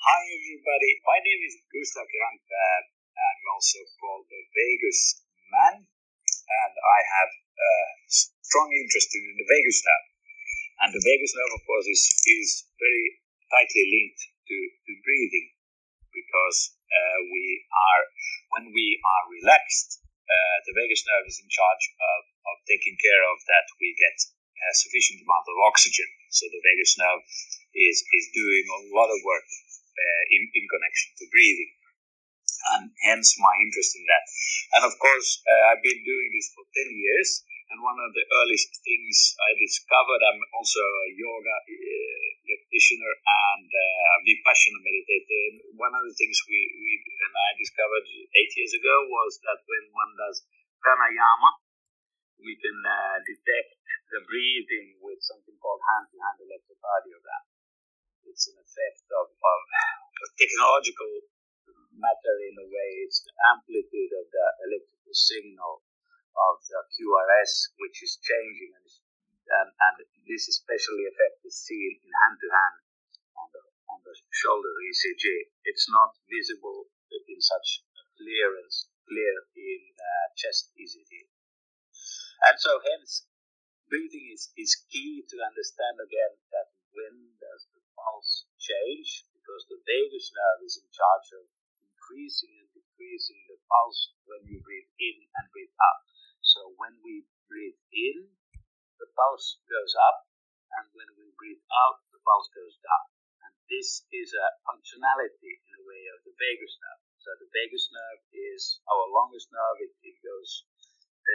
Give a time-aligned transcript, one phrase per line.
[0.00, 0.96] Hi, everybody.
[1.04, 2.40] My name is Gustaf Kranck.
[2.40, 7.72] I'm also called the Vagus Man, and I have a
[8.08, 10.08] strong interest in the vagus nerve.
[10.80, 13.20] And the vagus nerve, of course, is, is very
[13.52, 14.56] tightly linked to,
[14.88, 15.52] to breathing
[16.16, 18.02] because uh, we are,
[18.56, 23.20] when we are relaxed, uh, the vagus nerve is in charge of, of taking care
[23.28, 26.08] of that we get a sufficient amount of oxygen.
[26.32, 27.20] So the vagus nerve
[27.76, 29.44] is, is doing a lot of work
[29.94, 31.72] uh, in, in connection to breathing.
[32.76, 34.24] And hence my interest in that.
[34.76, 37.44] And of course, uh, I've been doing this for 10 years.
[37.70, 43.70] And one of the earliest things I discovered, I'm also a yoga uh, practitioner and
[43.70, 45.70] uh, Vipassana meditator.
[45.78, 49.86] One of the things we, we and I discovered eight years ago was that when
[49.94, 50.42] one does
[50.82, 51.62] pranayama,
[52.42, 53.70] we can uh, detect
[54.10, 57.49] the breathing with something called hand-to-hand electrocardiogram.
[58.30, 59.58] It's an effect of, of
[60.38, 61.10] technological
[61.98, 62.90] matter in a way.
[63.04, 65.82] It's the amplitude of the electrical signal
[66.38, 69.96] of the QRS, which is changing, and, and, and
[70.30, 72.78] this especially effect is seen in hand-to-hand
[73.34, 75.50] on the on the shoulder ECG.
[75.66, 77.82] It's not visible in such
[78.14, 81.26] clearance clear in uh, chest ECG.
[82.46, 83.26] And so hence
[83.90, 89.80] breathing is, is key to understand again that when does the pulse change because the
[89.84, 91.44] vagus nerve is in charge of
[91.84, 96.02] increasing and decreasing the pulse when you breathe in and breathe out.
[96.40, 98.30] So when we breathe in,
[99.00, 100.28] the pulse goes up,
[100.76, 103.06] and when we breathe out, the pulse goes down.
[103.48, 107.02] And this is a functionality in a way of the vagus nerve.
[107.20, 109.78] So the vagus nerve is our longest nerve.
[109.80, 110.68] It, it goes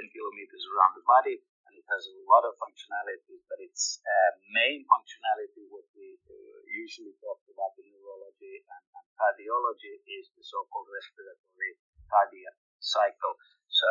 [0.01, 1.35] 10 kilometers around the body
[1.65, 6.59] and it has a lot of functionality, but its uh, main functionality, what we uh,
[6.69, 13.33] usually talk about in neurology and, and cardiology, is the so-called respiratory cardiac cycle.
[13.69, 13.87] So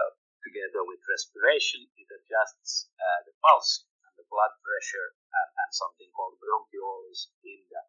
[0.46, 6.10] together with respiration, it adjusts uh, the pulse and the blood pressure and, and something
[6.14, 7.82] called bronchioles in the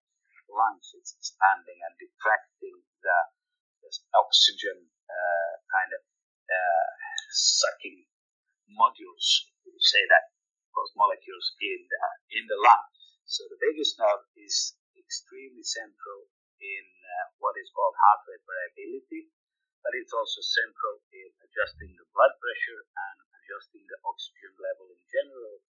[0.50, 0.96] lungs.
[0.98, 3.18] It's expanding and contracting the,
[3.86, 6.02] the oxygen uh, kind of
[6.50, 6.90] uh,
[7.30, 8.06] sucking
[8.72, 9.52] modules,
[9.86, 10.34] say that,
[10.74, 12.02] those molecules in the,
[12.36, 12.84] in the lung.
[13.30, 16.30] So the vagus nerve is extremely central
[16.60, 19.30] in uh, what is called heart rate variability,
[19.86, 25.02] but it's also central in adjusting the blood pressure and adjusting the oxygen level in
[25.10, 25.62] general,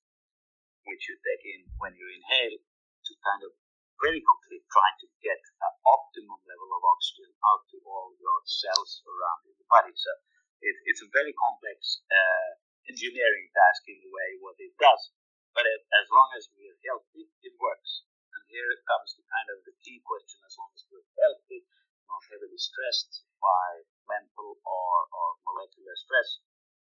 [0.88, 3.52] which you take in when you inhale to kind of
[4.00, 9.00] very quickly try to get an optimum level of oxygen out to all your cells
[9.08, 9.92] around in the body.
[9.96, 10.12] So
[10.60, 12.50] it, it's a very complex uh,
[12.86, 15.12] engineering task in the way what it does.
[15.54, 18.04] But it, as long as we are healthy, it works.
[18.36, 21.64] And here it comes the kind of the key question: as long as we're healthy,
[22.06, 26.44] not heavily stressed by mental or, or molecular stress,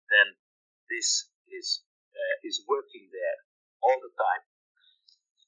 [0.09, 0.39] then
[0.89, 1.83] this is
[2.15, 3.39] uh, is working there
[3.83, 4.43] all the time.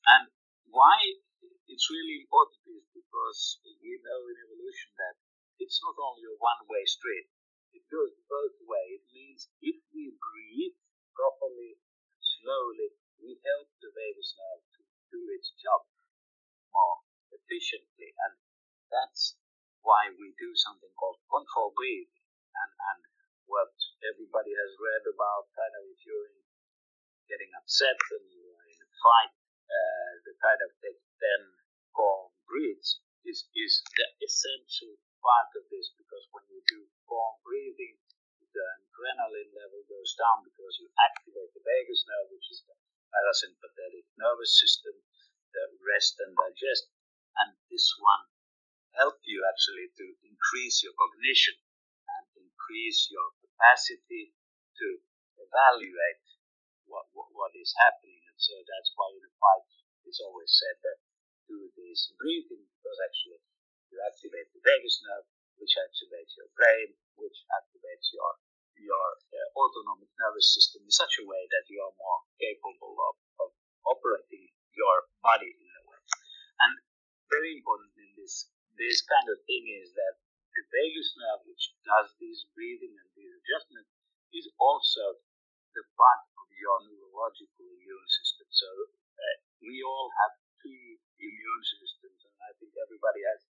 [0.03, 0.23] And
[0.67, 0.99] why
[1.67, 5.15] it's really important is because we know in evolution that
[5.63, 7.31] it's not only a one-way street
[7.73, 9.01] it goes both ways.
[9.01, 10.77] It means if we breathe
[11.17, 11.81] properly,
[12.21, 15.81] slowly, we help the vagus nerve to do its job
[16.69, 17.01] more
[17.33, 18.13] efficiently.
[18.29, 18.37] And
[18.93, 19.37] that's
[19.81, 22.21] why we do something called control breathing.
[22.53, 23.01] And, and
[23.49, 23.73] what
[24.05, 26.45] everybody has read about, kind of if you're in,
[27.25, 29.33] getting upset and you're in a fight,
[29.65, 31.57] uh, the kind of take 10
[31.95, 37.95] calm breaths is, is the essential part of this because when you do calm breathing,
[38.53, 42.75] the adrenaline level goes down because you activate the vagus nerve, which is the
[43.09, 44.93] parasympathetic nervous system,
[45.55, 46.91] the rest and digest.
[47.39, 48.29] And this one
[48.93, 51.57] help you actually to increase your cognition
[52.05, 54.37] and increase your capacity
[54.77, 54.87] to
[55.41, 56.21] evaluate
[56.85, 58.21] what, what, what is happening.
[58.29, 59.65] And so that's why in a fight
[60.05, 61.01] it's always said that
[61.49, 63.41] do this breathing because actually
[63.93, 65.29] you activate the vagus nerve,
[65.61, 68.33] which activates your brain, which activates your
[68.73, 73.15] your uh, autonomic nervous system in such a way that you are more capable of,
[73.45, 73.49] of
[73.85, 76.01] operating your body in a way.
[76.65, 76.73] And
[77.29, 80.17] very important in this this kind of thing is that
[80.57, 83.89] the vagus nerve, which does this breathing and these adjustments,
[84.33, 85.21] is also
[85.77, 88.49] the part of your neurological immune system.
[88.49, 93.41] So uh, we all have two immune systems, and I think everybody has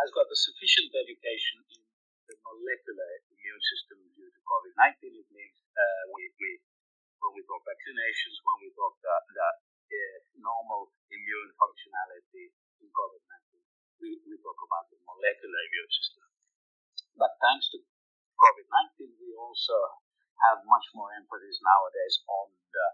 [0.00, 1.80] has got the sufficient education in
[2.24, 5.12] the molecular immune system due to COVID-19.
[5.12, 6.50] It means uh, we, we,
[7.20, 9.48] when we talk vaccinations, when we talk the, the
[9.92, 12.48] uh, normal immune functionality
[12.80, 13.60] in COVID-19,
[14.00, 16.24] we, we talk about the molecular immune system.
[17.20, 17.84] But thanks to
[18.40, 19.76] COVID-19, we also
[20.48, 22.86] have much more emphasis nowadays on the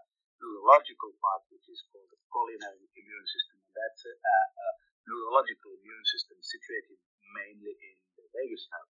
[0.43, 3.63] neurological part, which is called the cholinergic immune system.
[3.63, 4.67] And that's a, a
[5.07, 6.99] neurological immune system situated
[7.31, 8.91] mainly in the vagus nerve.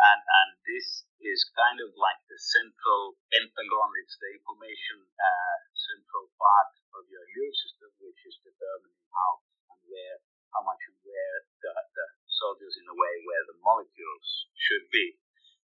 [0.00, 6.32] And, and this is kind of like the central pentagon, it's the information uh, central
[6.40, 9.44] part of your immune system, which is determining how
[9.74, 10.16] and where,
[10.56, 15.20] how much and where the, the soldiers in a way where the molecules should be.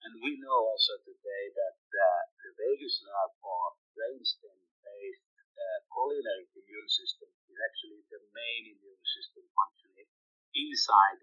[0.05, 5.27] And we know also today that uh, the vagus nerve or brainstem-based
[5.57, 7.33] uh, cholinergic immune system
[7.63, 10.09] actually the main immune system functioning
[10.55, 11.21] inside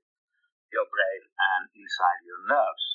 [0.72, 2.86] your brain and inside your nerves.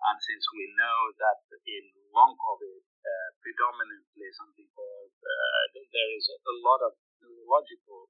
[0.00, 6.26] And since we know that in long COVID, uh, predominantly something called, uh, there is
[6.32, 8.08] a, lot of neurological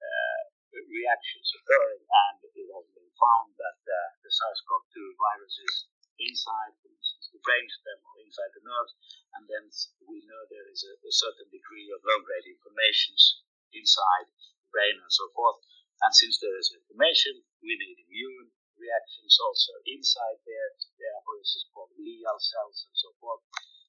[0.00, 0.42] uh,
[0.88, 5.88] reactions occurring, and it has been found that uh, the SARS-CoV-2 viruses
[6.20, 8.92] inside, for instance, the brainstem or inside the nerves,
[9.36, 9.64] and then
[10.04, 14.28] we know there is a, a certain degree of low-grade inflammations inside
[14.60, 15.60] the brain and so forth.
[16.02, 20.70] And since there is inflammation, we need immune reactions also inside there.
[20.98, 23.42] There are, for instance, called glial cells and so forth.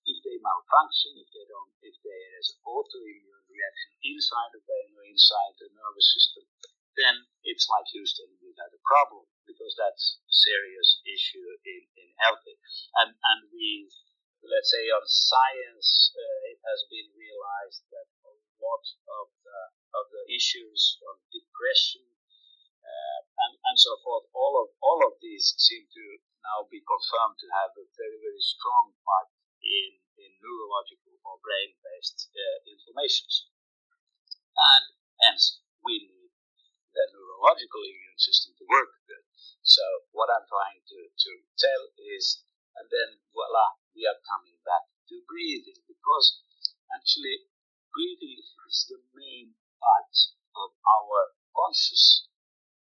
[0.10, 4.90] If they malfunction, if they don't, if there is an autoimmune reaction inside the brain
[4.98, 6.50] or inside the nervous system,
[6.98, 12.10] then it's like Houston, we got a problem because that's a serious issue in, in
[12.18, 12.58] healthy.
[13.06, 13.88] And, and we,
[14.42, 18.10] let's say on science, uh, it has been realized that
[18.60, 18.86] lot
[19.24, 19.60] of the,
[19.96, 22.06] of the issues of depression
[22.84, 26.06] uh, and, and so forth, all of, all of these seem to
[26.44, 29.30] now be confirmed to have a very, very strong part
[29.64, 33.52] in, in neurological or brain-based uh, inflammations.
[34.56, 34.86] And
[35.24, 36.32] hence, we need
[36.96, 39.24] the neurological immune system to work good.
[39.64, 42.44] So what I'm trying to, to tell is,
[42.76, 46.44] and then voila, we are coming back to breathing because
[46.96, 47.49] actually
[47.94, 50.16] breathing is the main part
[50.56, 52.30] of our conscious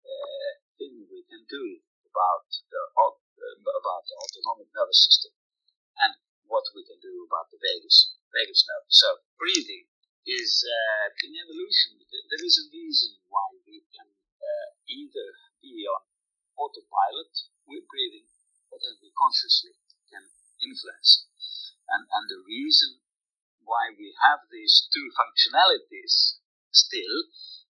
[0.03, 5.31] uh, thing we can do about the about the autonomic nervous system
[6.03, 6.13] and
[6.49, 8.87] what we can do about the vagus vagus nerve.
[8.89, 9.87] So breathing
[10.27, 12.03] is uh, in evolution.
[12.03, 15.27] There is a reason why we can uh, either
[15.63, 16.03] be on
[16.59, 17.31] autopilot
[17.69, 18.27] with breathing,
[18.71, 19.71] or then we consciously
[20.11, 20.27] can
[20.59, 21.27] influence.
[21.87, 22.99] And, and the reason
[23.67, 26.39] why we have these two functionalities
[26.71, 27.27] still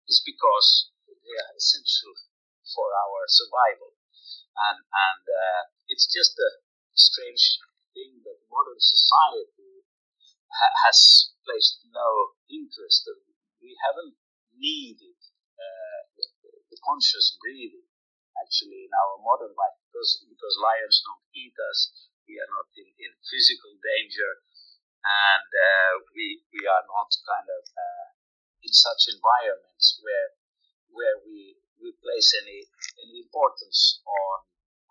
[0.07, 2.13] is because they are essential
[2.71, 3.97] for our survival.
[4.57, 6.61] And, and uh, it's just a
[6.93, 7.59] strange
[7.93, 9.83] thing that modern society
[10.53, 13.09] ha- has placed no interest.
[13.61, 14.15] We haven't
[14.53, 15.17] needed
[15.57, 16.01] uh,
[16.69, 17.87] the conscious breathing
[18.37, 22.09] actually in our modern life because because lions don't eat us.
[22.29, 24.29] We are not in, in physical danger,
[25.07, 28.07] and uh, we we are not kind of uh,
[28.63, 30.35] in such environments where
[30.91, 32.67] where we we place any
[32.99, 34.37] any importance on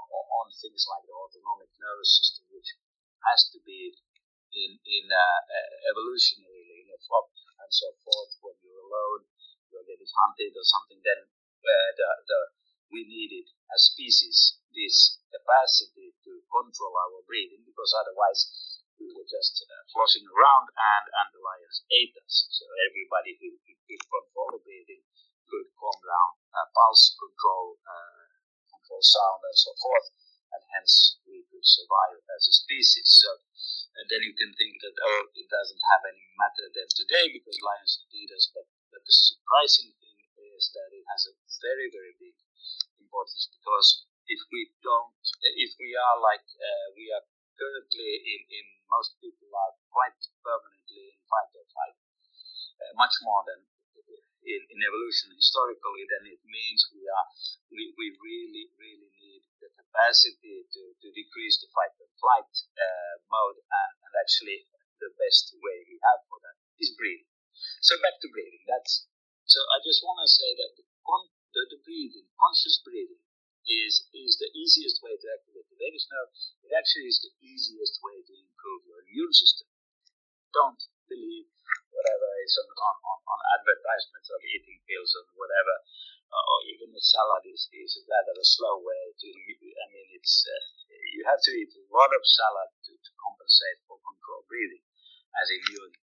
[0.07, 2.79] on things like the autonomic nervous system, which
[3.29, 3.93] has to be
[4.55, 5.41] in in uh,
[5.93, 7.29] evolutionarily in a flock
[7.61, 8.33] and so forth.
[8.41, 9.29] When you're alone,
[9.69, 11.01] you're getting hunted or something.
[11.03, 12.41] Then uh, the the
[12.89, 19.61] we needed as species this capacity to control our breathing because otherwise we were just
[19.65, 22.49] uh, flossing around and, and the lions ate us.
[22.53, 25.03] So everybody who, could control the breathing
[25.47, 28.27] could calm down, uh, pulse control, uh,
[28.67, 30.11] control sound and so forth,
[30.51, 33.07] and hence we could survive as a species.
[33.23, 33.31] So
[33.97, 37.57] and then you can think that oh, it doesn't have any matter then today because
[37.63, 38.51] lions eat us.
[38.53, 40.19] But, but the surprising thing
[40.57, 42.37] is that it has a very very big
[43.01, 45.15] importance because if we don't,
[45.55, 47.23] if we are like uh, we are
[47.57, 51.97] currently in, in most people are quite permanently in fight or flight,
[52.81, 53.67] uh, much more than
[54.47, 57.29] in, in evolution historically, then it means we are
[57.75, 63.15] we, we really really need the capacity to, to decrease the fight and flight uh,
[63.27, 64.71] mode, and, and actually
[65.03, 67.29] the best way we have for that is breathing.
[67.83, 68.63] So back to breathing.
[68.71, 69.11] That's
[69.45, 69.59] so.
[69.75, 73.26] I just want to say that the, the, the breathing, conscious breathing,
[73.67, 76.31] is is the easiest way to activate the vagus nerve.
[76.63, 79.67] It actually is the easiest way to improve your immune system.
[80.55, 80.81] Don't
[81.11, 81.51] believe
[81.91, 85.75] whatever is on, on, on, advertisements of eating pills and whatever,
[86.31, 90.47] uh, or even a salad is, is rather a slow way to, I mean, it's,
[90.47, 90.63] uh,
[91.17, 94.85] you have to eat a lot of salad to, to compensate for controlled breathing
[95.37, 95.95] as immune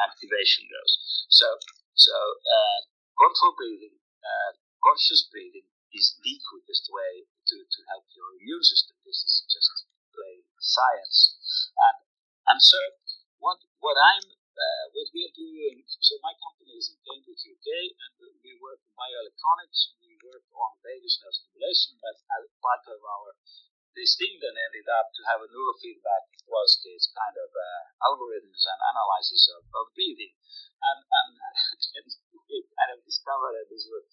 [0.00, 0.92] activation goes.
[1.28, 1.46] So,
[1.94, 2.80] so, uh,
[3.20, 4.50] controlled breathing, uh,
[4.80, 8.96] conscious breathing is the quickest way to, to help your immune system.
[9.02, 11.18] This is just plain science.
[11.76, 11.98] And
[12.50, 12.80] and so
[13.38, 15.82] what what I'm uh, what we are doing.
[15.88, 18.12] So my company is in Cambridge, UK, and
[18.44, 19.96] we work in bioelectronics.
[20.04, 23.30] We work on vagus nerve stimulation, but as part of our
[23.94, 28.62] this thing then ended up to have a neurofeedback was this kind of uh, algorithms
[28.66, 30.34] and analysis of, of breathing.
[30.80, 31.30] And, and
[32.54, 34.06] it kind of discovered that this was,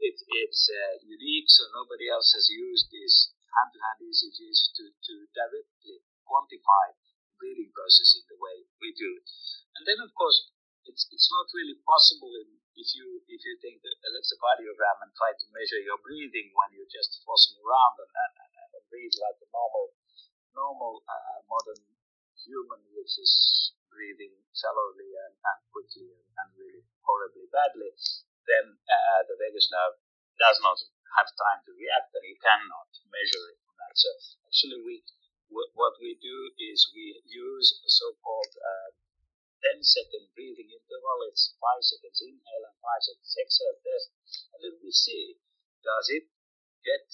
[0.00, 6.02] it, it's uh, unique, so nobody else has used these hand-to-hand ECGs to, to directly
[6.26, 6.98] quantify
[7.38, 9.20] breathing process in the way we do.
[9.78, 10.50] And then, of course,
[10.84, 15.32] it's it's not really possible in, if you if you take the electrocardiogram and try
[15.32, 18.53] to measure your breathing when you're just flossing around and, and, and
[18.94, 19.90] breathe like a normal
[20.54, 21.82] normal uh, modern
[22.38, 27.90] human, which is breathing shallowly and, and quickly and, and, really horribly badly,
[28.46, 29.98] then uh, the vagus nerve
[30.38, 30.78] does not
[31.18, 33.58] have time to react and you cannot measure it.
[33.98, 34.10] So
[34.46, 35.02] actually, we
[35.50, 38.90] what we do is we use a so-called uh,
[39.70, 41.18] 10 second breathing interval.
[41.30, 44.06] It's 5 seconds inhale and 5 seconds exhale test.
[44.54, 45.38] And then we see
[45.86, 46.26] does it
[46.82, 47.06] get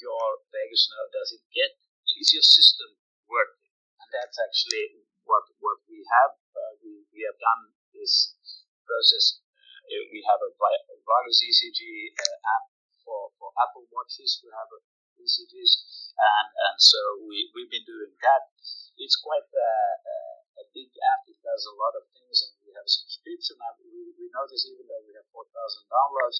[0.00, 1.76] your vagus nerve, does it get,
[2.20, 2.96] is your system
[3.28, 3.72] working?
[4.00, 6.36] And that's actually what, what we have.
[6.52, 8.36] Uh, we, we have done this
[8.84, 9.40] process.
[9.86, 11.80] Uh, we have a Vagus ECG
[12.18, 12.64] uh, app
[13.06, 14.42] for, for Apple Watches.
[14.42, 14.80] We have a
[15.16, 15.72] ECGs,
[16.14, 18.52] and, and so we, we've been doing that.
[19.00, 21.24] It's quite uh, uh a big app.
[21.28, 23.56] It does a lot of things, and we have a subscription.
[23.80, 25.48] We, we notice even though we have 4,000
[25.88, 26.38] downloads,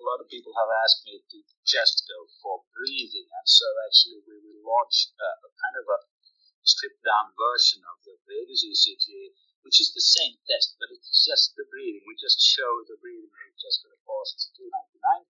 [0.00, 1.38] a lot of people have asked me to
[1.68, 3.28] just go for breathing.
[3.28, 5.98] And so actually we will launch a, a kind of a
[6.64, 11.52] stripped down version of the Vagus ECG, which is the same test, but it's just
[11.54, 12.04] the breathing.
[12.08, 13.28] We just show the breathing.
[13.52, 15.28] It's just going to cost 299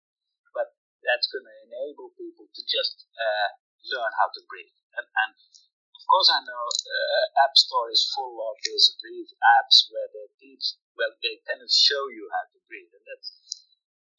[0.54, 3.48] but that's going to enable people to just uh,
[3.94, 4.74] learn how to breathe.
[4.98, 5.30] And, and
[5.96, 9.30] of course, I know uh, App Store is full of these breathe
[9.62, 13.30] apps where they teach, well, they kind of show you how to breathe, and that's,
[13.30, 13.49] uh,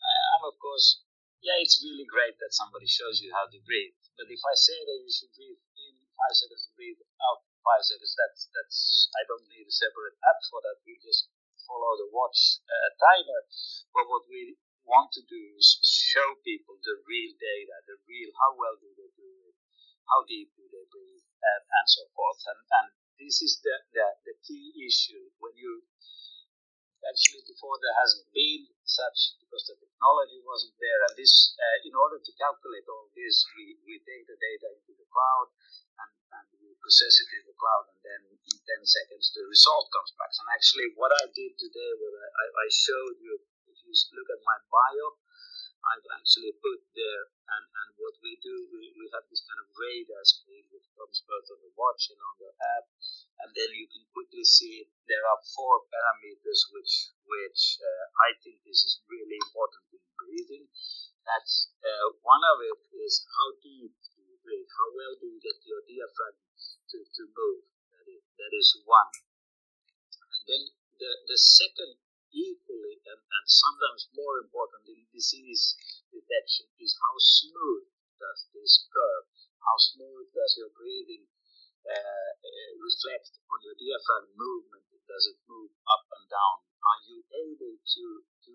[0.06, 1.06] I'm of course,
[1.42, 3.98] yeah, it's really great that somebody shows you how to breathe.
[4.18, 8.14] But if I say that you should breathe in five seconds breathe out five seconds,
[8.18, 8.80] that's that's
[9.18, 10.82] I don't need a separate app for that.
[10.86, 11.30] We just
[11.66, 13.42] follow the watch uh, timer.
[13.94, 18.58] But what we want to do is show people the real data, the real how
[18.58, 19.56] well do they do it,
[20.10, 22.42] how deep do they breathe, and, and so forth.
[22.50, 22.88] And, and
[23.22, 25.86] this is the, the, the key issue when you
[27.06, 31.00] actually before there hasn't been such because the technology wasn't there.
[31.10, 34.94] And this uh, in order to calculate all this we, we take the data into
[34.98, 35.48] the cloud
[36.02, 39.90] and, and we process it in the cloud and then in 10 seconds the result
[39.90, 40.32] comes back.
[40.38, 43.34] And actually what i did today was I, I showed you
[43.70, 45.18] if you look at my bio
[45.82, 47.24] I've actually put there,
[47.58, 51.26] and, and what we do, we, we have this kind of radar screen which comes
[51.26, 52.86] both on the watch and on the app,
[53.42, 58.62] and then you can quickly see there are four parameters which which uh, I think
[58.62, 60.66] this is really important in breathing.
[61.26, 64.70] That's uh, one of it is how deep do you breathe?
[64.70, 66.38] How well do you get your diaphragm
[66.94, 67.62] to, to move?
[67.94, 69.12] That is, that is one.
[70.34, 70.64] And then
[70.98, 72.01] the, the second
[72.34, 75.76] equally and, and sometimes more important in disease
[76.12, 77.88] detection is how smooth
[78.20, 79.26] does this curve,
[79.60, 81.28] how smooth does your breathing
[81.84, 87.20] uh, uh, reflect on your diaphragm movement, does it move up and down, are you
[87.52, 88.06] able to,
[88.48, 88.54] to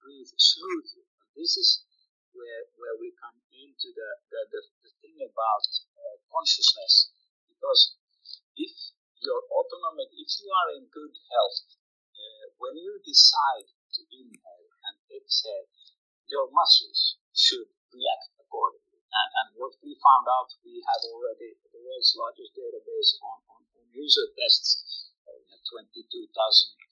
[0.00, 1.04] breathe smoothly?
[1.20, 1.84] And this is
[2.32, 5.64] where, where we come into the, the, the, the thing about
[6.00, 7.12] uh, consciousness,
[7.44, 8.00] because
[8.56, 8.72] if
[9.20, 11.58] your autonomic, if you are in good health,
[12.58, 15.70] when you decide to inhale and exhale,
[16.26, 19.00] your muscles should react accordingly.
[19.08, 23.62] And, and what we found out, we have already the world's largest database on, on,
[23.78, 26.28] on user tests, uh, 22,000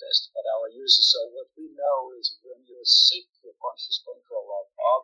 [0.01, 1.13] tests by our users.
[1.13, 5.03] So what we know is when you're sick, your conscious control of, of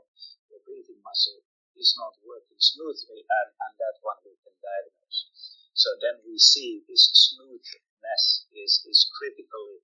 [0.49, 1.45] the breathing muscle
[1.76, 5.28] is not working smoothly, and, and that one we can diagnose.
[5.75, 9.83] So then we see this smoothness is, is critically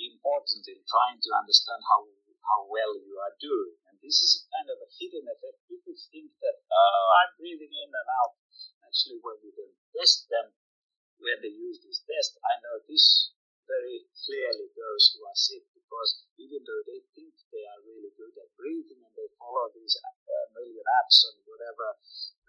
[0.00, 2.02] important in trying to understand how
[2.42, 3.78] how well you are doing.
[3.86, 5.62] And this is a kind of a hidden effect.
[5.70, 8.34] People think that oh, I'm breathing in and out.
[8.82, 10.50] Actually, when we then test them,
[11.22, 13.30] when they use this test, I know this
[13.70, 18.34] very clearly those who are sick because even though they think they are really good
[18.34, 21.94] at breathing and they follow these uh, million apps and whatever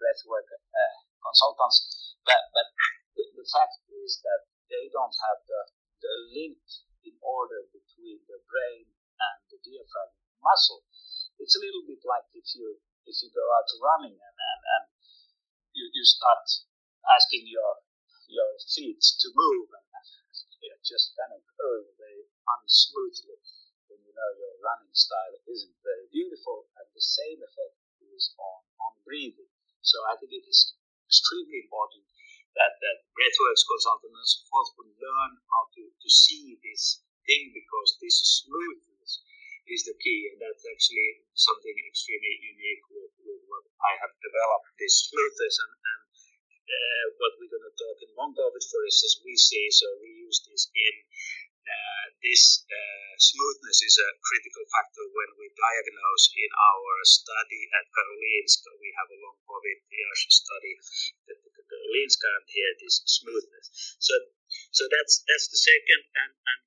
[0.02, 2.66] breathwork uh, consultants, but, but
[3.14, 5.60] the, the fact is that they don't have the,
[6.02, 6.58] the link
[7.06, 10.10] in order between the brain and the diaphragm
[10.42, 10.82] muscle.
[11.38, 14.84] It's a little bit like if you if you go out running and, and, and
[15.74, 16.46] you, you start
[17.10, 17.82] asking your
[18.30, 19.84] your feet to move and
[20.62, 23.36] you know, just kind of curve very unsmoothly
[23.90, 27.76] when you know your running style isn't very beautiful and the same effect
[28.14, 29.50] is on, on breathing.
[29.82, 32.06] So I think it is extremely important
[32.54, 37.50] that, that breathworks consultants and so forth will learn how to, to see this thing
[37.50, 39.26] because this smoothness
[39.66, 44.78] is the key and that's actually something extremely unique with, with what I have developed,
[44.78, 46.02] this smoothness and, and
[46.62, 50.24] uh, what we're going to talk in long COVID, for instance, we see, so we
[50.24, 50.94] use this in
[51.62, 55.46] uh, this uh, smoothness is a critical factor when we
[56.30, 58.70] in our study at Karolinska.
[58.78, 60.74] We have a long COVID triage study
[61.26, 63.98] that the Karolinska and here this smoothness.
[63.98, 64.14] So,
[64.70, 66.60] so that's that's the second, and and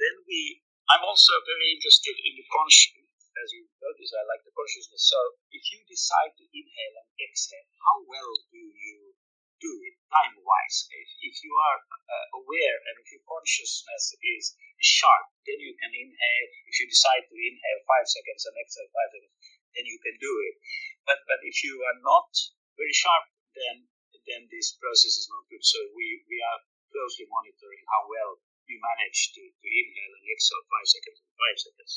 [0.00, 0.62] then we.
[0.86, 2.94] I'm also very interested in the conscious.
[3.36, 5.02] As you notice, I like the consciousness.
[5.12, 5.18] So,
[5.52, 9.12] if you decide to inhale and exhale, how well do you
[9.60, 10.78] do it time wise.
[10.92, 15.92] If, if you are uh, aware and if your consciousness is, sharp, then you can
[15.92, 16.48] inhale.
[16.68, 17.25] If you decide
[17.96, 19.32] five seconds and exhale five seconds,
[19.72, 20.60] then you can do it.
[21.08, 22.28] But but if you are not
[22.76, 23.88] very sharp, then
[24.28, 25.64] then this process is not good.
[25.64, 26.60] So we, we are
[26.92, 28.36] closely monitoring how well
[28.68, 31.92] you manage to, to inhale and exhale five seconds and five seconds.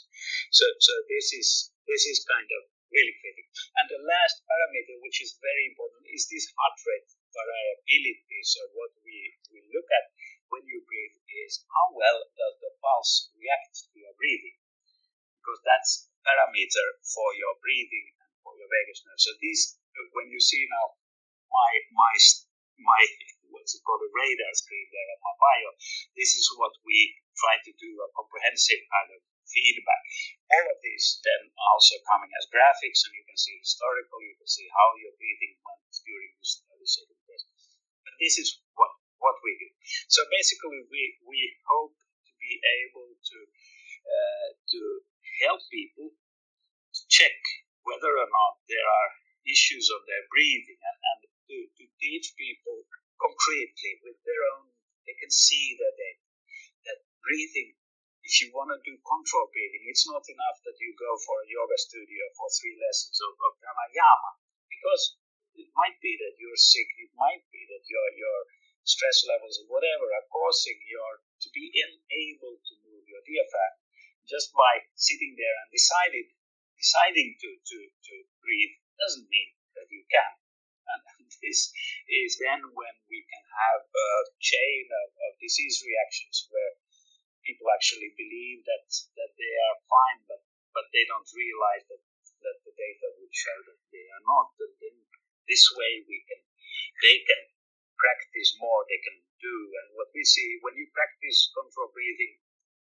[0.56, 2.62] So so this is this is kind of
[2.96, 3.53] really critical.
[3.82, 8.39] And the last parameter, which is very important, is this heart rate variability.
[8.46, 10.10] So what we, we look at
[10.50, 14.58] when you breathe is how well does the pulse react to your breathing,
[15.38, 19.21] because that's parameter for your breathing and for your vagus nerve.
[19.21, 19.77] So these,
[20.17, 20.97] when you see now
[21.49, 22.13] my my
[22.81, 23.01] my
[23.53, 25.69] what's it called a radar screen there at my bio,
[26.17, 30.03] this is what we try to do a comprehensive kind of feedback.
[30.53, 34.49] All of these then also coming as graphics, and you can see historical, you can
[34.49, 37.45] see how your breathing went during this 30 second test.
[38.05, 39.70] But this is what, what we do.
[40.09, 43.37] So basically, we, we hope to be able to,
[44.05, 44.79] uh, to
[45.47, 46.09] help people
[46.77, 47.37] to check
[47.85, 49.09] whether or not there are
[49.47, 52.85] issues of their breathing and, and to, to teach people
[53.19, 54.69] concretely with their own,
[55.07, 56.13] they can see that they,
[56.87, 57.73] that breathing
[58.23, 61.49] if you want to do control breathing, it's not enough that you go for a
[61.49, 64.31] yoga studio for three lessons of, of pranayama,
[64.69, 65.17] because
[65.57, 68.39] it might be that you're sick, it might be that your your
[68.85, 73.75] stress levels or whatever are causing your to be unable to move your diaphragm.
[74.29, 76.29] Just by sitting there and deciding
[76.77, 80.31] deciding to, to, to breathe doesn't mean that you can.
[80.96, 81.01] And
[81.44, 81.74] this
[82.07, 86.79] is then when we can have a chain of, of disease reactions where
[87.44, 88.85] people actually believe that
[89.18, 90.42] that they are fine, but
[90.74, 92.03] but they don't realize that
[92.46, 94.53] that the data would show that they are not.
[94.61, 94.98] And
[95.50, 96.42] this way we can
[97.01, 97.44] they can
[97.98, 99.55] practice more, they can do.
[99.83, 102.39] And what we see when you practice control breathing,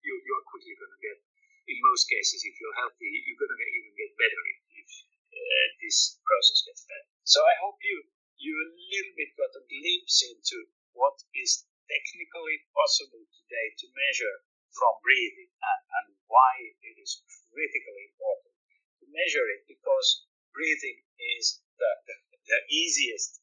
[0.09, 1.21] you you're quickly going to get.
[1.69, 4.89] In most cases, if you're healthy, you're going to even get better if, if
[5.37, 7.13] uh, this process gets better.
[7.29, 8.09] So I hope you
[8.41, 10.57] you a little bit got a glimpse into
[10.97, 14.37] what is technically possible today to measure
[14.73, 16.53] from breathing and, and why
[16.85, 18.55] it is critically important
[19.01, 21.03] to measure it because breathing
[21.39, 22.15] is the, the,
[22.47, 23.41] the easiest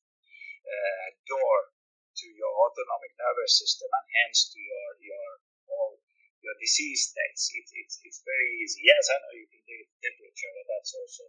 [0.63, 1.75] uh, door
[2.15, 5.27] to your autonomic nervous system and hence to your your
[5.67, 5.99] all
[6.45, 7.49] your disease states.
[7.57, 8.85] It, it's it's very easy.
[8.85, 11.25] Yes, I know you can take temperature, and that's also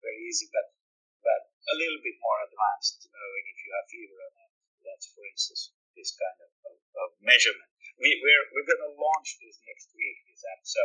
[0.00, 0.72] very easy, but
[1.20, 4.50] but a little bit more advanced to knowing if you have fever or not.
[4.88, 9.38] That's for instance this kind of, of, of measurement we, we're we're going to launch
[9.38, 10.18] this next week.
[10.26, 10.62] This app.
[10.66, 10.80] So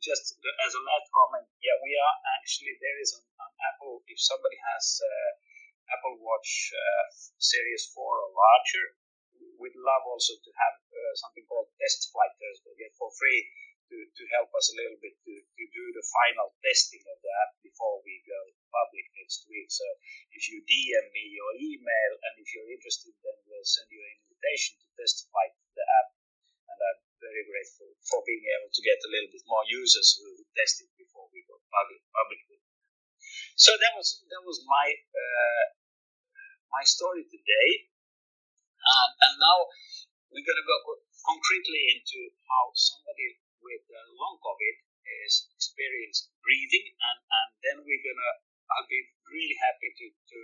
[0.00, 4.04] just as a last comment, yeah, we are actually there is on Apple.
[4.08, 5.30] If somebody has uh,
[5.96, 7.04] Apple Watch uh,
[7.40, 8.84] Series Four or larger,
[9.60, 10.74] we'd love also to have
[11.18, 13.42] something called Test Flight Thursday get for free
[13.92, 17.32] to, to help us a little bit to, to do the final testing of the
[17.44, 18.40] app before we go
[18.72, 19.68] public next week.
[19.68, 19.84] So
[20.32, 24.14] if you DM me or email, and if you're interested, then we'll send you an
[24.24, 26.14] invitation to test flight the app
[26.74, 30.42] and I'm very grateful for being able to get a little bit more users who
[30.58, 32.58] test it before we go public publicly.
[33.54, 35.64] So that was that was my uh,
[36.74, 37.68] my story today,
[38.82, 39.58] um, and now
[40.34, 40.78] we're going to go
[41.22, 44.74] concretely into how somebody with uh, long COVID
[45.24, 48.32] is experiencing breathing, and, and then we're going to
[48.74, 50.40] I'll be really happy to, to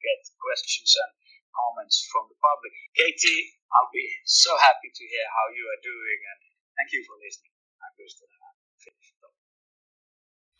[0.00, 1.12] get questions and
[1.52, 2.72] comments from the public.
[2.94, 6.38] Katie, I'll be so happy to hear how you are doing and
[6.78, 7.52] thank you for listening.
[7.82, 8.43] I'm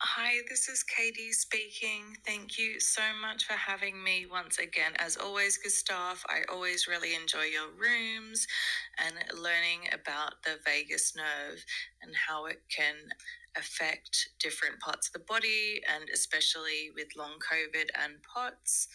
[0.07, 2.15] Hi, this is Katie speaking.
[2.27, 4.91] Thank you so much for having me once again.
[4.99, 8.45] As always, Gustaf, I always really enjoy your rooms
[8.99, 11.65] and learning about the vagus nerve
[12.03, 12.93] and how it can
[13.57, 18.87] affect different parts of the body, and especially with long COVID and POTS.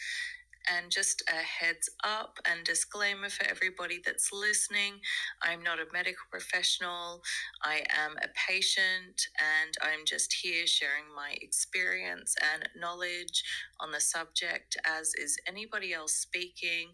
[0.77, 4.95] And just a heads up and disclaimer for everybody that's listening
[5.43, 7.23] I'm not a medical professional,
[7.63, 13.45] I am a patient, and I'm just here sharing my experience and knowledge
[13.81, 16.91] on the subject, as is anybody else speaking.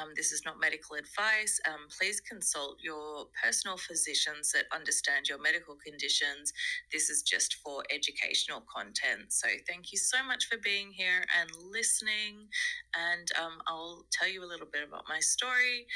[0.00, 1.60] Um, this is not medical advice.
[1.68, 6.52] Um, please consult your personal physicians that understand your medical conditions.
[6.92, 9.32] This is just for educational content.
[9.32, 12.46] So, thank you so much for being here and listening
[12.94, 13.09] and
[13.40, 15.86] um, I'll tell you a little bit about my story.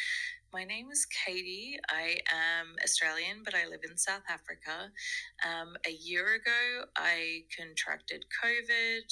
[0.52, 1.78] My name is Katie.
[1.88, 4.92] I am Australian, but I live in South Africa.
[5.44, 9.02] Um, a year ago, I contracted COVID.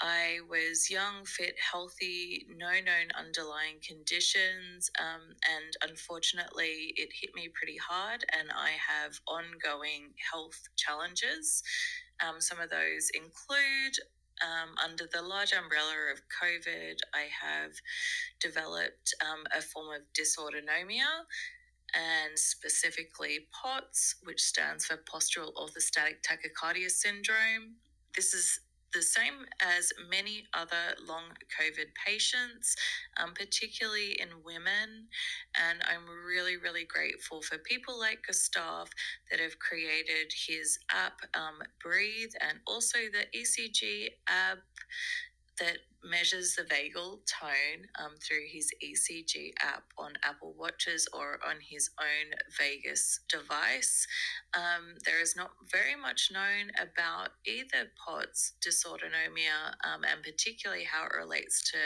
[0.00, 5.22] I was young, fit, healthy, no known underlying conditions, um,
[5.56, 11.62] and unfortunately, it hit me pretty hard, and I have ongoing health challenges.
[12.24, 13.94] Um, some of those include
[14.42, 17.72] um, under the large umbrella of COVID, I have
[18.40, 21.26] developed um, a form of dysautonomia
[21.94, 27.76] and specifically POTS, which stands for postural orthostatic tachycardia syndrome.
[28.14, 28.60] This is
[28.92, 31.24] the same as many other long
[31.60, 32.74] COVID patients,
[33.16, 35.08] um, particularly in women.
[35.54, 38.88] And I'm really, really grateful for people like Gustaf
[39.30, 44.58] that have created his app, um, Breathe, and also the ECG app
[45.58, 51.56] that measures the vagal tone um, through his ECG app on Apple Watches or on
[51.60, 54.06] his own Vagus device.
[54.54, 61.04] Um, there is not very much known about either POTS dysautonomia um, and particularly how
[61.04, 61.78] it relates to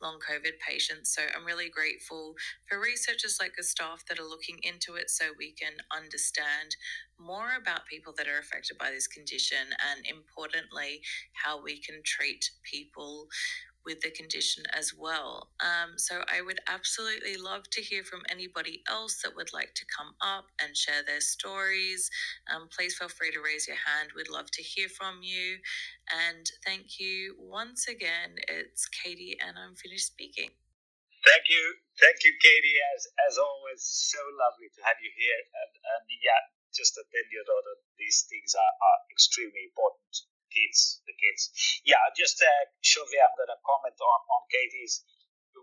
[0.00, 1.14] long COVID patients.
[1.14, 2.34] So I'm really grateful
[2.68, 6.76] for researchers like Gustaf that are looking into it so we can understand
[7.20, 11.00] more about people that are affected by this condition and importantly,
[11.32, 13.26] how we can treat people
[13.84, 15.50] with the condition as well.
[15.60, 19.86] Um, so I would absolutely love to hear from anybody else that would like to
[19.96, 22.10] come up and share their stories.
[22.52, 24.10] Um, please feel free to raise your hand.
[24.16, 25.58] We'd love to hear from you.
[26.12, 28.36] And thank you once again.
[28.48, 30.50] It's Katie, and I'm finished speaking.
[31.26, 31.64] Thank you,
[32.00, 32.78] thank you, Katie.
[32.96, 35.40] As as always, so lovely to have you here.
[35.52, 36.40] And, and yeah,
[36.72, 40.12] just to tell you that these things are, are extremely important.
[40.48, 41.52] Kids, the kids.
[41.84, 45.04] Yeah, just uh, shortly, I'm going to comment on on Katie's.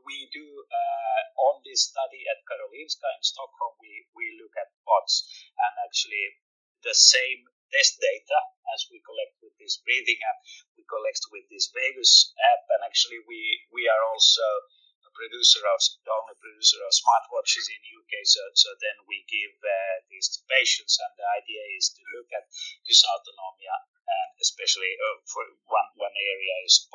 [0.05, 3.73] We do uh, on this study at Karolinska in Stockholm.
[3.81, 5.25] We we look at POTS
[5.57, 6.37] and actually
[6.85, 8.39] the same test data
[8.73, 10.39] as we collect with this breathing app,
[10.77, 14.45] we collect with this Vagus app, and actually we we are also
[15.15, 18.13] producer of the only producer of smartwatches in UK.
[18.27, 22.29] So, so then we give uh, these to patients, and the idea is to look
[22.35, 22.45] at
[22.83, 23.75] this dysautonomia,
[24.05, 26.85] and especially uh, for one one area is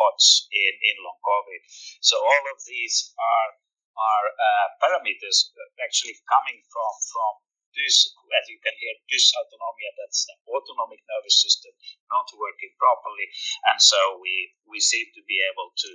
[0.53, 1.61] in in long COVID.
[2.05, 3.51] So all of these are
[3.97, 7.33] are uh, parameters actually coming from from
[7.75, 11.71] this, as you can hear, this dysautonomia, that's the autonomic nervous system
[12.11, 13.31] not working properly.
[13.71, 15.91] And so we, we seem to be able to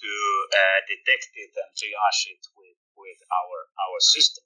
[0.00, 0.12] to
[0.52, 3.56] uh, detect it and triage it with, with our,
[3.88, 4.44] our system.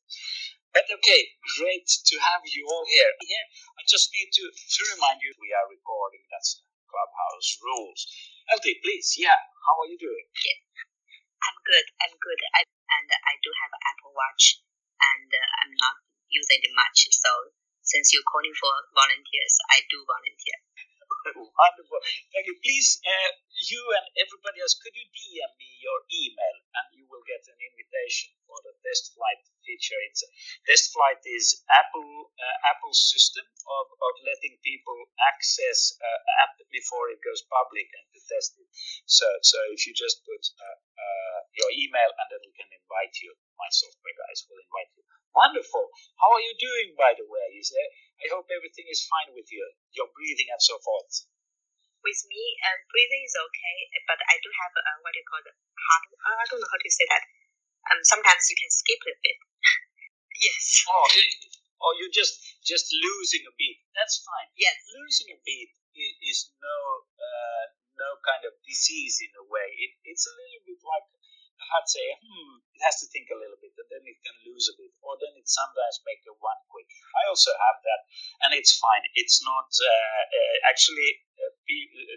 [0.75, 1.23] But okay,
[1.59, 3.11] great to have you all here.
[3.27, 6.23] Here, I just need to, to remind you we are recording.
[6.31, 8.01] That's Clubhouse rules.
[8.55, 10.27] LT, please, yeah, how are you doing?
[10.31, 10.59] Yeah,
[11.47, 11.87] I'm good.
[12.03, 12.41] I'm good.
[12.55, 14.63] I, and I do have an Apple Watch,
[15.03, 15.97] and uh, I'm not
[16.31, 17.11] using it much.
[17.15, 17.31] So
[17.83, 20.59] since you're calling for volunteers, I do volunteer.
[21.25, 22.01] Wonderful.
[22.33, 22.57] Thank you.
[22.65, 23.31] Please, uh,
[23.69, 27.59] you and everybody else, could you DM me your email and you will get an
[27.61, 30.01] invitation for the test flight feature.
[30.09, 30.25] It's
[30.65, 34.97] test flight is Apple uh, Apple's system of, of letting people
[35.29, 38.69] access uh, app before it goes public and to test it.
[39.05, 43.15] So so if you just put uh, uh, your email and then we can invite
[43.21, 43.37] you.
[43.61, 45.05] My software guys will invite you.
[45.37, 45.93] Wonderful.
[46.17, 47.61] How are you doing, by the way?
[48.21, 49.61] I hope everything is fine with you,
[49.93, 51.29] your breathing and so forth.
[52.01, 55.45] With me, um, breathing is okay, but I do have a, what do you call
[55.45, 56.05] it, heart.
[56.25, 57.25] I don't know how to say that.
[57.93, 59.39] Um, sometimes you can skip a bit.
[60.49, 60.85] yes.
[60.89, 61.33] Oh, it,
[61.85, 63.85] oh, you're just just losing a beat.
[63.93, 64.49] That's fine.
[64.57, 64.81] Yes.
[64.97, 66.77] Losing a beat is, is no
[67.21, 67.65] uh,
[68.01, 69.69] no kind of disease in a way.
[69.77, 71.09] It, it's a little bit like
[71.69, 74.71] heart say, hmm, it has to think a little bit, and then it can lose
[74.73, 76.89] a bit, or then it sometimes make a one quick.
[77.21, 78.01] I also have that,
[78.47, 79.05] and it's fine.
[79.17, 81.53] It's not uh, uh, actually uh,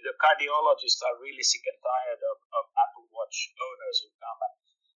[0.03, 4.55] the cardiologists are really sick and tired of, of Apple Watch owners who come and,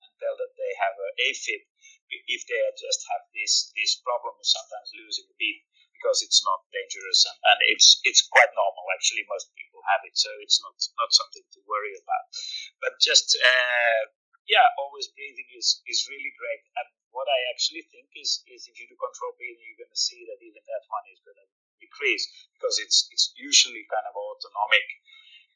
[0.08, 1.62] and tell that they have a AFib
[2.10, 5.66] if they just have this this problem of sometimes losing a beat
[5.98, 10.14] because it's not dangerous and, and it's it's quite normal actually most people have it
[10.14, 12.26] so it's not not something to worry about
[12.78, 14.02] but just uh,
[14.46, 16.64] yeah always breathing is is really great.
[16.78, 20.00] And what I actually think is is if you do control breathing you're going to
[20.08, 21.48] see that even that one is going to
[21.82, 24.86] decrease because it's it's usually kind of autonomic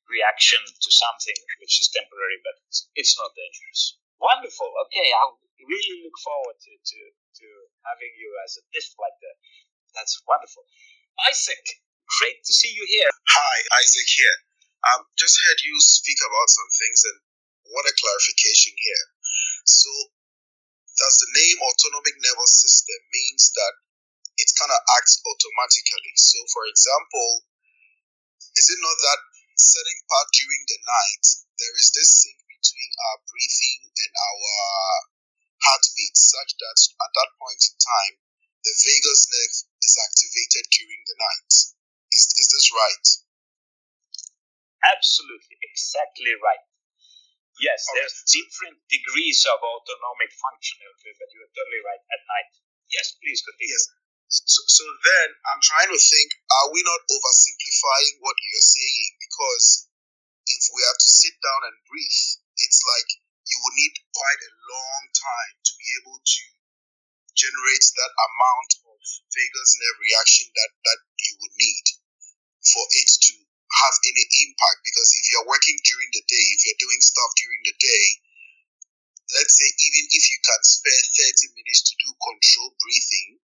[0.10, 4.00] reaction to something which is temporary but it's, it's not dangerous.
[4.18, 4.68] Wonderful.
[4.90, 5.24] Okay i
[5.64, 7.00] really look forward to to
[7.40, 7.48] to
[7.86, 9.38] having you as a guest like that
[9.96, 10.66] that's wonderful.
[11.30, 11.62] Isaac
[12.20, 13.12] great to see you here.
[13.30, 14.38] Hi isaac here.
[14.90, 17.20] Um just heard you speak about some things and
[17.72, 19.06] what a clarification here
[19.66, 19.90] so
[21.00, 23.74] does the name autonomic nervous system means that
[24.40, 26.16] it kind of acts automatically.
[26.16, 27.48] So, for example,
[28.56, 29.22] is it not that
[29.60, 31.26] setting part during the night
[31.60, 34.56] there is this sync between our breathing and our
[35.60, 38.16] heartbeat, such that at that point in time
[38.64, 41.52] the vagus nerve is activated during the night?
[42.16, 43.08] Is is this right?
[44.96, 46.69] Absolutely, exactly right.
[47.60, 48.00] Yes, okay.
[48.00, 52.52] there's different degrees of autonomic function, but you're totally right at night.
[52.88, 53.76] Yes, please continue.
[53.76, 53.92] Yes.
[54.30, 59.12] So, so then I'm trying to think, are we not oversimplifying what you're saying?
[59.20, 59.90] Because
[60.48, 62.22] if we have to sit down and breathe,
[62.62, 63.10] it's like
[63.44, 66.44] you would need quite a long time to be able to
[67.34, 69.00] generate that amount of
[69.34, 71.86] vagus nerve reaction that, that you would need
[72.62, 73.34] for it to
[73.70, 74.80] have any impact.
[74.84, 78.06] Because if you're working during the day, if you're doing stuff during the day,
[79.38, 83.40] let's say even if you can spare 30 minutes to do control breathing,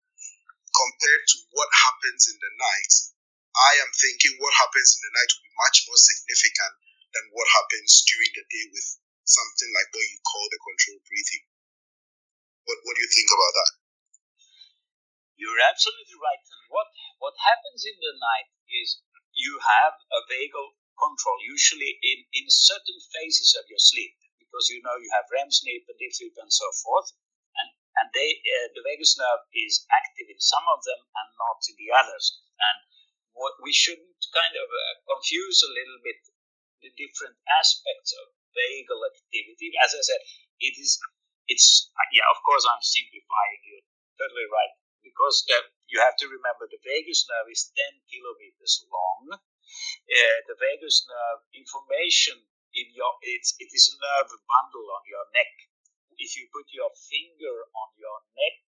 [0.77, 2.93] compared to what happens in the night,
[3.57, 6.75] I am thinking what happens in the night will be much more significant
[7.11, 8.87] than what happens during the day with
[9.27, 11.45] something like what you call the controlled breathing.
[12.67, 13.73] What What do you think about that?
[15.41, 16.45] You're absolutely right.
[16.45, 19.01] And what what happens in the night is
[19.35, 24.81] you have a vagal control, usually in in certain phases of your sleep, because you
[24.83, 27.13] know you have REM sleep and deep sleep and so forth
[28.01, 31.77] and they uh, the vagus nerve is active in some of them and not in
[31.77, 32.41] the others.
[32.57, 32.79] And
[33.37, 36.21] what we shouldn't kind of uh, confuse a little bit
[36.81, 39.77] the different aspects of vagal activity.
[39.85, 40.23] As I said,
[40.65, 40.97] it is
[41.53, 42.25] it's yeah.
[42.33, 43.61] Of course, I'm simplifying.
[43.69, 45.45] You're totally right because
[45.89, 49.37] you have to remember the vagus nerve is 10 kilometers long.
[49.37, 52.37] Uh, the vagus nerve information
[52.75, 55.51] in your it's it is a nerve bundle on your neck
[56.21, 58.61] if you put your finger on your neck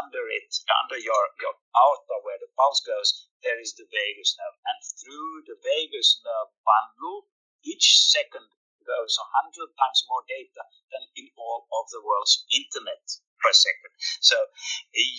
[0.00, 0.48] under it,
[0.84, 4.56] under your, your aorta where the pulse goes, there is the vagus nerve.
[4.72, 7.28] And through the vagus nerve bundle,
[7.64, 8.48] each second
[8.88, 9.20] goes
[9.52, 13.04] 100 times more data than in all of the world's internet
[13.44, 13.92] per second.
[14.24, 14.36] So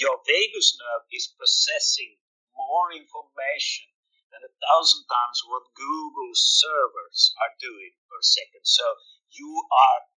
[0.01, 2.17] your vagus nerve is processing
[2.58, 3.93] more information
[4.34, 8.65] than a thousand times what Google servers are doing per second.
[8.65, 8.84] So
[9.29, 10.10] you are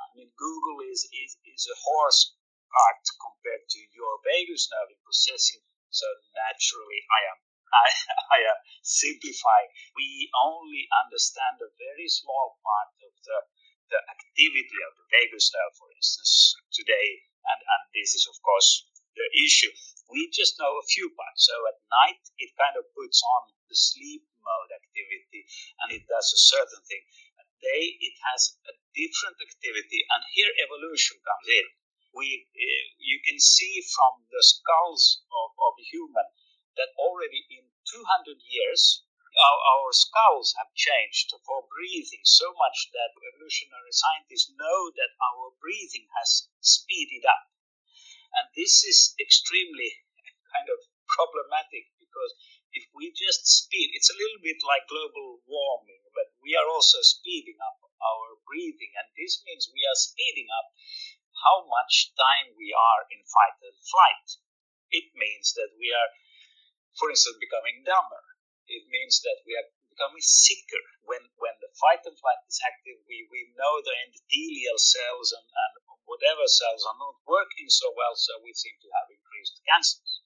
[0.00, 2.34] I mean, Google is, is, is a horse
[2.72, 5.62] cart compared to your vagus nerve in processing.
[5.90, 7.38] So naturally, I am
[7.72, 7.86] I,
[8.36, 9.70] I am simplifying.
[9.96, 13.38] We only understand a very small part of the
[13.90, 18.86] the activity of the vagus nerve, for instance, today, and, and this is of course
[19.18, 19.70] the issue.
[20.10, 21.46] We just know a few parts.
[21.50, 25.42] So at night, it kind of puts on the sleep mode activity,
[25.82, 27.02] and it does a certain thing
[27.38, 31.66] At day it has a different activity, and here evolution comes in.
[32.14, 36.26] We, uh, you can see from the skulls of, of human
[36.76, 39.02] that already in 200 years,
[39.38, 45.54] our, our skulls have changed for breathing so much that evolutionary scientists know that our
[45.62, 47.50] breathing has speeded up.
[48.34, 50.02] And this is extremely
[50.54, 52.34] kind of problematic because
[52.72, 57.02] if we just speed, it's a little bit like global warming, but we are also
[57.02, 60.70] speeding up our breathing, and this means we are speeding up
[61.44, 64.28] how much time we are in fight and flight.
[64.90, 66.10] It means that we are,
[66.98, 68.22] for instance, becoming dumber.
[68.70, 70.84] It means that we are becoming sicker.
[71.06, 75.46] When when the fight and flight is active, we, we know the endothelial cells and,
[75.46, 75.72] and
[76.06, 80.22] whatever cells are not working so well, so we seem to have increased cancers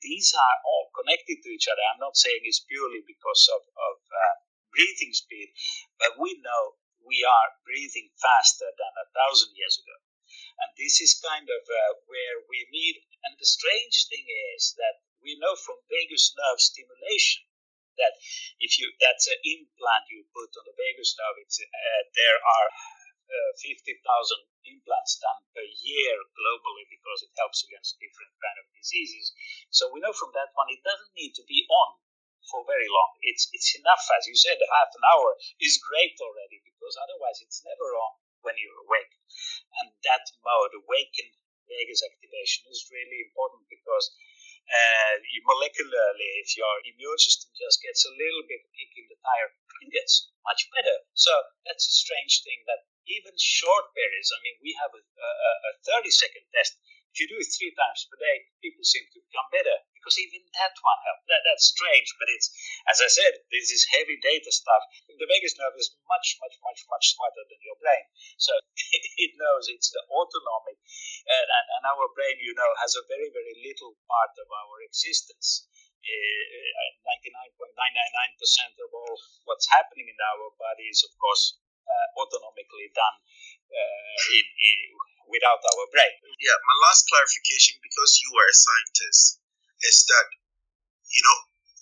[0.00, 1.84] these are all connected to each other.
[1.84, 4.34] I'm not saying it's purely because of, of uh,
[4.72, 5.52] breathing speed,
[6.00, 9.96] but we know we are breathing faster than a thousand years ago.
[10.60, 13.04] And this is kind of uh, where we meet.
[13.24, 14.24] And the strange thing
[14.56, 17.44] is that we know from vagus nerve stimulation
[18.00, 18.16] that
[18.60, 22.68] if you that's an implant you put on the vagus nerve, it's, uh, there are
[23.30, 23.94] uh, 50,000
[24.66, 29.30] implants done per year globally because it helps against different kind of diseases.
[29.70, 32.00] So we know from that one it doesn't need to be on
[32.48, 33.14] for very long.
[33.22, 37.62] It's it's enough, as you said, half an hour is great already because otherwise it's
[37.62, 39.14] never on when you're awake.
[39.78, 41.36] And that mode, awakened
[41.68, 44.10] vagus activation, is really important because
[44.70, 45.14] uh,
[45.50, 49.50] molecularly, if your immune system just gets a little bit kicking the tire,
[49.82, 50.96] it gets much better.
[51.18, 51.32] So
[51.66, 56.02] that's a strange thing that even short periods, I mean, we have a, a, a
[56.02, 56.78] 30 second test
[57.10, 60.40] if you do it three times per day, people seem to become better because even
[60.56, 61.28] that one helps.
[61.28, 62.48] That, that's strange, but it's,
[62.88, 64.80] as I said, this is heavy data stuff.
[65.12, 68.08] The vagus nerve is much, much, much, much smarter than your brain.
[68.40, 70.80] So it, it knows it's the autonomic,
[71.28, 74.80] and, and, and, our brain, you know, has a very, very little part of our
[74.88, 75.68] existence.
[76.00, 77.68] Uh, 99.999%
[78.80, 83.16] of all what's happening in our body is, of course, uh, autonomically done
[83.68, 84.78] uh, in, in,
[85.28, 86.14] without our brain.
[86.40, 89.39] Yeah, my last clarification, because you are a scientist,
[89.86, 90.26] is that,
[91.08, 91.38] you know,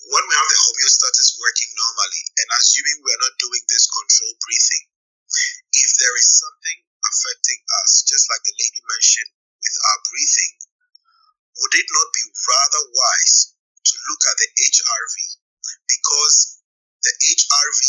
[0.09, 4.41] when we have the homeostasis working normally, and assuming we are not doing this controlled
[4.41, 4.85] breathing,
[5.75, 10.55] if there is something affecting us, just like the lady mentioned with our breathing,
[11.59, 15.17] would it not be rather wise to look at the HRV?
[15.91, 16.63] Because
[17.03, 17.81] the HRV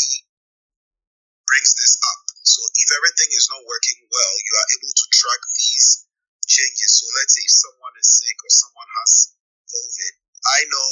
[1.46, 2.20] brings this up.
[2.42, 6.06] So if everything is not working well, you are able to track these
[6.46, 6.98] changes.
[6.98, 9.39] So let's say if someone is sick or someone has
[9.70, 10.12] COVID,
[10.50, 10.88] I know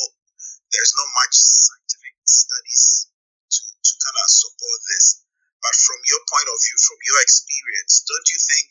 [0.71, 3.11] there's not much scientific studies
[3.51, 5.27] to, to kind of support this.
[5.59, 8.67] But from your point of view, from your experience, don't you think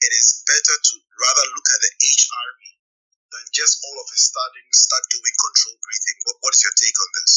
[0.00, 2.60] it is better to rather look at the HRV
[3.36, 6.18] than just all of a sudden start doing control breathing?
[6.24, 7.32] What, what is your take on this?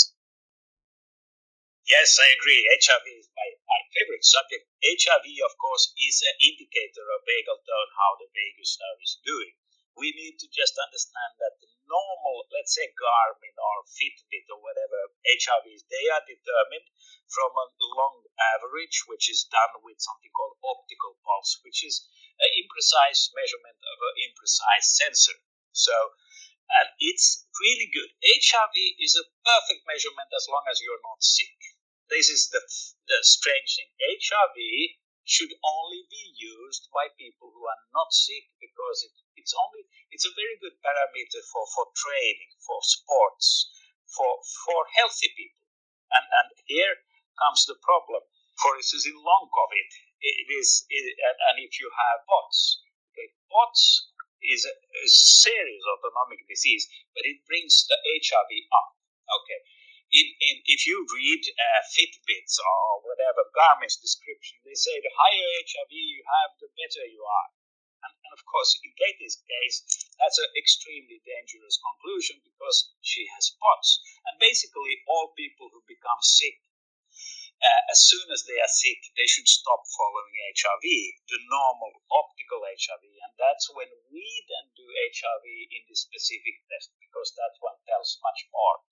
[1.86, 2.65] Yes, I agree.
[2.82, 4.65] HRV is my, my favorite subject.
[4.82, 9.54] HRV, of course, is an indicator of vagal tone, how the vagus nerve is doing.
[9.95, 15.15] We need to just understand that the normal, let's say Garmin or Fitbit or whatever
[15.23, 16.88] HRVs, they are determined
[17.31, 18.27] from a long
[18.60, 22.05] average, which is done with something called optical pulse, which is
[22.43, 25.39] an imprecise measurement of an imprecise sensor.
[25.71, 25.95] So,
[26.84, 28.12] and it's really good.
[28.19, 31.55] HRV is a perfect measurement as long as you're not sick
[32.10, 32.62] this is the,
[33.08, 33.89] the strange thing.
[33.97, 34.58] HRV
[35.25, 40.29] should only be used by people who are not sick because it, it's only it's
[40.29, 43.73] a very good parameter for, for training, for sports,
[44.05, 45.65] for for healthy people.
[46.13, 47.01] And and here
[47.41, 48.21] comes the problem.
[48.61, 49.88] For instance, in long COVID,
[50.21, 53.27] it is it, and, if you have POTS, okay,
[54.45, 58.89] is a, is a serious autonomic disease, but it brings the HRV up.
[59.25, 59.59] Okay,
[60.15, 65.49] in, in, if you read uh, Fitbits or whatever Garmin's description, they say the higher
[65.67, 67.49] HRV you have, the better you are.
[68.08, 69.84] And, and of course, in Katie's case,
[70.15, 73.99] that's an extremely dangerous conclusion because she has POTS.
[74.32, 76.63] And basically, all people who become sick
[77.65, 80.86] uh, as soon as they are sick, they should stop following HRV,
[81.28, 83.04] the normal optical HRV.
[83.04, 88.19] And that's when we then do HRV in the specific test because that one tells
[88.21, 88.84] much more.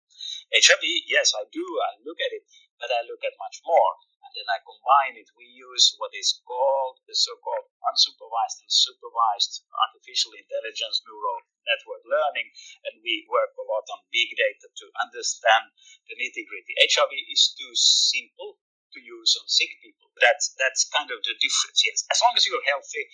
[0.54, 1.63] HRV, yes, I do.
[1.63, 2.45] I look at it,
[2.80, 3.93] but I look at much more.
[4.23, 5.30] And then I combine it.
[5.36, 12.04] We use what is called the so called unsupervised and supervised artificial intelligence neural network
[12.08, 12.49] learning.
[12.88, 15.76] And we work a lot on big data to understand
[16.08, 16.73] the nitty gritty.
[16.88, 18.58] HRV is too simple
[18.93, 20.13] to use on sick people.
[20.21, 21.82] That's that's kind of the difference.
[21.82, 23.10] Yes, as long as you're healthy,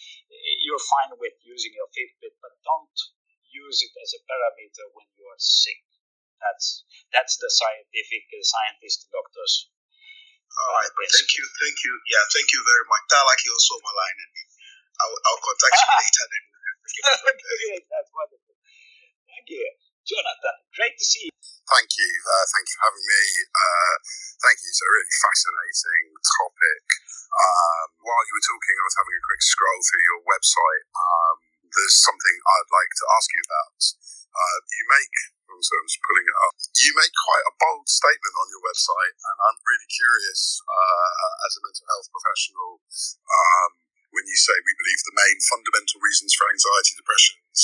[0.61, 2.99] you're fine with using your Fitbit, but don't
[3.49, 5.79] use it as a parameter when you are sick.
[6.39, 9.71] That's that's the scientific uh, scientists, doctors.
[10.49, 11.93] All right, thank you, thank you.
[12.09, 13.03] Yeah, thank you very much.
[13.07, 14.33] Talaki also my line, and
[14.99, 16.25] I'll, I'll contact you later.
[16.31, 16.45] Then
[17.93, 18.55] that's wonderful.
[19.29, 19.65] Thank you.
[20.09, 21.33] Jonathan, great to see you.
[21.69, 22.11] Thank you.
[22.25, 23.23] Uh, thank you for having me.
[23.45, 23.95] Uh,
[24.41, 24.69] thank you.
[24.73, 26.83] It's a really fascinating topic.
[27.29, 30.85] Um, while you were talking, I was having a quick scroll through your website.
[30.97, 31.37] Um,
[31.73, 33.79] there's something I'd like to ask you about.
[34.29, 35.15] Uh, you make,
[35.49, 36.53] so I'm just pulling it up.
[36.77, 41.57] You make quite a bold statement on your website, and I'm really curious uh, as
[41.57, 42.71] a mental health professional.
[43.27, 43.71] Um,
[44.09, 47.59] when you say we believe the main fundamental reasons for anxiety, depressions,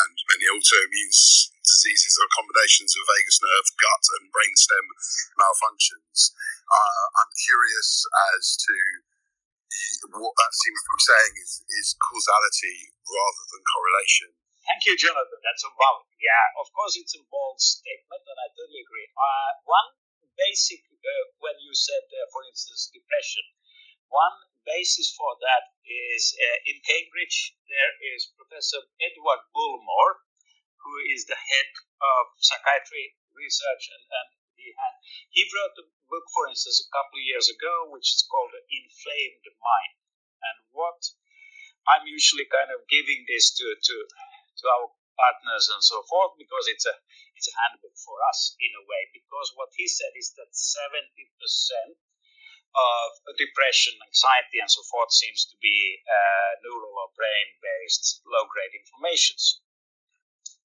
[0.00, 1.12] and many autoimmune
[1.60, 4.86] diseases are combinations of vagus nerve, gut, and brainstem
[5.36, 6.32] malfunctions.
[6.68, 8.74] Uh, I'm curious as to
[10.10, 14.30] what that seems to be saying is, is causality rather than correlation.
[14.66, 15.40] Thank you, Jonathan.
[15.42, 16.06] That's a bold.
[16.20, 19.08] Yeah, of course, it's a bold statement, and I totally agree.
[19.16, 19.88] Uh, one
[20.36, 23.44] basic uh, when you said, uh, for instance, depression.
[24.12, 30.26] One basis for that is uh, in Cambridge, there is Professor Edward Bullmore,
[30.84, 34.28] who is the head of psychiatry research, and, and
[34.60, 34.94] he had
[35.32, 39.46] he wrote a book, for instance, a couple of years ago, which is called Inflamed
[39.56, 39.96] Mind.
[40.44, 41.00] And what
[41.88, 43.94] I'm usually kind of giving this to to
[44.60, 46.94] to our partners and so forth because it's a
[47.36, 51.96] it's a handbook for us in a way because what he said is that 70%
[52.70, 59.64] of depression, anxiety, and so forth seems to be uh, neural or brain-based low-grade inflammations.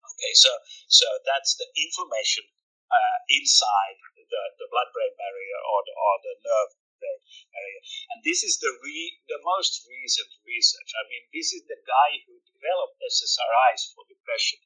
[0.03, 0.51] Okay, so
[0.87, 2.45] so that's the inflammation
[2.91, 6.71] uh, inside the, the blood-brain barrier or the, or the nerve
[7.05, 7.81] area.
[8.15, 10.89] And this is the re, the most recent research.
[10.97, 14.59] I mean, this is the guy who developed SSRIs for depression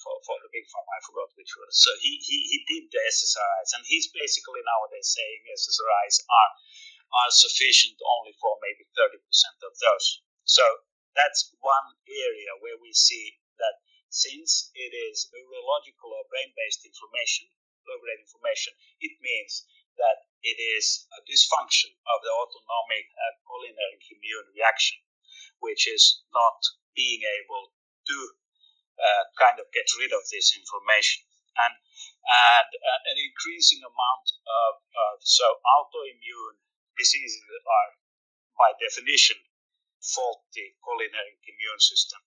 [0.00, 0.90] for, for the big pharma.
[0.96, 1.74] I forgot which was.
[1.76, 6.52] So he, he, he did the SSRIs, and he's basically nowadays saying SSRIs are
[7.14, 9.22] are sufficient only for maybe 30%
[9.62, 10.06] of those.
[10.42, 10.66] So
[11.14, 13.78] that's one area where we see that
[14.14, 17.50] since it is neurological or brain-based inflammation,
[17.82, 18.70] low-grade inflammation,
[19.02, 19.66] it means
[19.98, 25.02] that it is a dysfunction of the autonomic uh, cholinergic immune reaction,
[25.58, 26.62] which is not
[26.94, 27.74] being able
[28.06, 28.18] to
[29.02, 31.26] uh, kind of get rid of this information.
[31.54, 32.70] And, and
[33.10, 36.58] an increasing amount of, of so autoimmune
[36.98, 37.90] diseases are
[38.58, 39.38] by definition
[40.02, 42.22] faulty cholinergic immune system.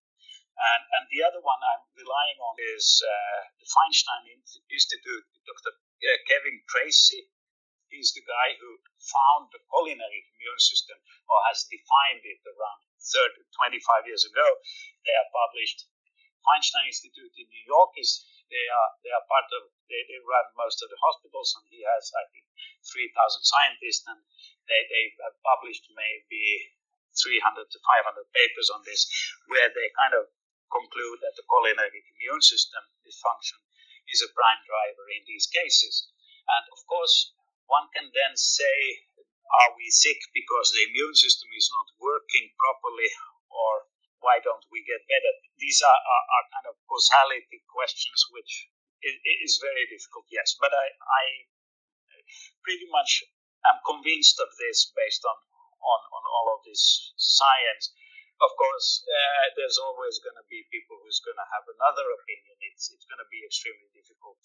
[0.57, 4.41] And, and the other one I'm relying on is uh, the Feinstein
[4.73, 5.77] Institute, Dr.
[5.77, 7.29] Uh, Kevin Tracey.
[7.87, 10.97] is the guy who found the cholinergic immune system
[11.29, 14.43] or has defined it around 30, 25 years ago.
[15.07, 15.87] They are published
[16.47, 20.47] Feinstein Institute in New York is they are they are part of they, they run
[20.55, 22.47] most of the hospitals and he has I think
[22.87, 24.19] three thousand scientists and
[24.67, 26.71] they, they have published maybe
[27.19, 29.09] 300 to 500 papers on this
[29.51, 30.29] where they kind of
[30.71, 33.59] conclude that the cholinergic immune system dysfunction
[34.07, 36.11] is a prime driver in these cases
[36.47, 37.35] and of course
[37.67, 39.07] one can then say
[39.47, 43.11] are we sick because the immune system is not working properly
[43.47, 43.87] or
[44.19, 45.33] why don't we get better?
[45.61, 48.67] These are, are, are kind of causality questions, which
[49.05, 49.15] is,
[49.45, 50.57] is very difficult, yes.
[50.57, 51.23] But I, I
[52.65, 53.23] pretty much
[53.63, 55.37] am convinced of this based on,
[55.79, 57.93] on, on all of this science.
[58.37, 62.53] Of course, uh, there's always going to be people who's going to have another opinion.
[62.69, 64.37] It's it's going to be extremely difficult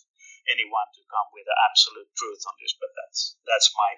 [0.49, 2.73] anyone to come with absolute truth on this.
[2.81, 3.93] But that's that's my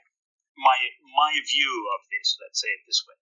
[0.58, 0.78] my
[1.14, 2.34] my view of this.
[2.42, 3.14] Let's say it this way.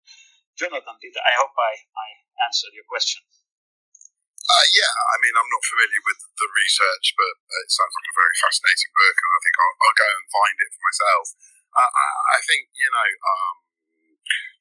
[0.57, 2.09] Jonathan, did I hope I, I
[2.49, 3.25] answered your question?
[4.43, 8.21] Uh, yeah, I mean, I'm not familiar with the research, but it sounds like a
[8.21, 11.27] very fascinating book, and I think I'll, I'll go and find it for myself.
[11.73, 12.07] Uh, I,
[12.37, 13.55] I, think, you know, um,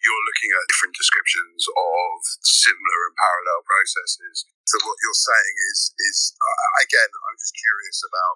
[0.02, 4.50] you're looking at different descriptions of similar and parallel processes.
[4.66, 8.36] So what you're saying is, is uh, again, I'm just curious about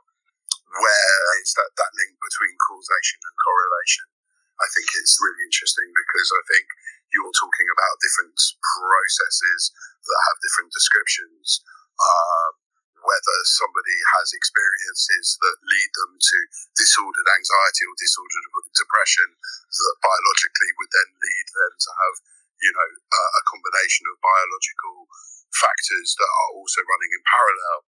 [0.77, 4.05] where is that, that link between causation and correlation.
[4.61, 6.65] I think it's really interesting because I think
[7.11, 9.73] you're talking about different processes
[10.05, 11.63] that have different descriptions.
[11.95, 12.64] Um,
[13.05, 16.37] whether somebody has experiences that lead them to
[16.75, 22.15] disordered anxiety or disordered depression that biologically would then lead them to have,
[22.59, 25.05] you know, uh, a combination of biological
[25.53, 27.79] factors that are also running in parallel.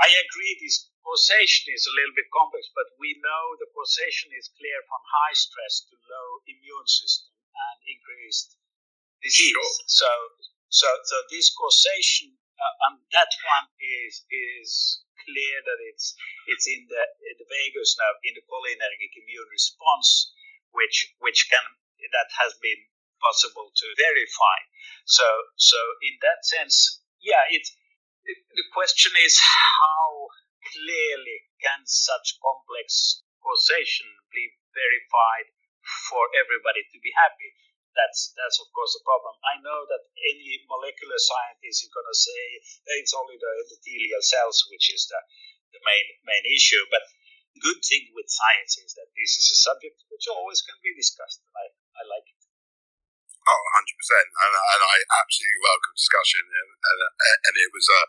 [0.00, 4.48] I agree this causation is a little bit complex, but we know the causation is
[4.56, 8.56] clear from high stress to low immune system and increased
[9.20, 9.52] disease.
[9.52, 9.74] Sure.
[9.86, 10.10] So,
[10.72, 16.12] so, so this causation, uh, and that one is is clear that it's
[16.48, 20.32] it's in the in the vagus nerve in the cholinergic immune response,
[20.72, 21.64] which which can
[22.12, 22.80] that has been
[23.20, 24.58] possible to verify.
[25.04, 27.68] So, so in that sense, yeah, it,
[28.24, 30.32] it the question is how
[30.72, 35.52] clearly can such complex causation be verified
[36.08, 37.50] for everybody to be happy.
[37.94, 39.34] That's that's of course a problem.
[39.42, 42.42] I know that any molecular scientist is going to say
[43.02, 45.20] it's only the endothelial cells which is the,
[45.74, 46.86] the main main issue.
[46.86, 47.02] But
[47.58, 51.42] good thing with science is that this is a subject which always can be discussed,
[51.50, 52.40] I, I like it.
[53.50, 53.82] Oh, 100%.
[53.82, 56.44] And, and I absolutely welcome discussion.
[56.46, 57.00] And, and,
[57.50, 58.00] and it was a,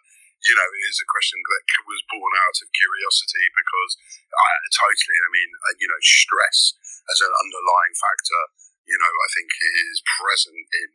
[0.44, 3.92] you know, it is a question that was born out of curiosity because
[4.30, 5.50] I, totally, I mean,
[5.82, 6.78] you know, stress
[7.10, 8.42] as an underlying factor,
[8.88, 9.50] you know, I think
[9.92, 10.92] is present in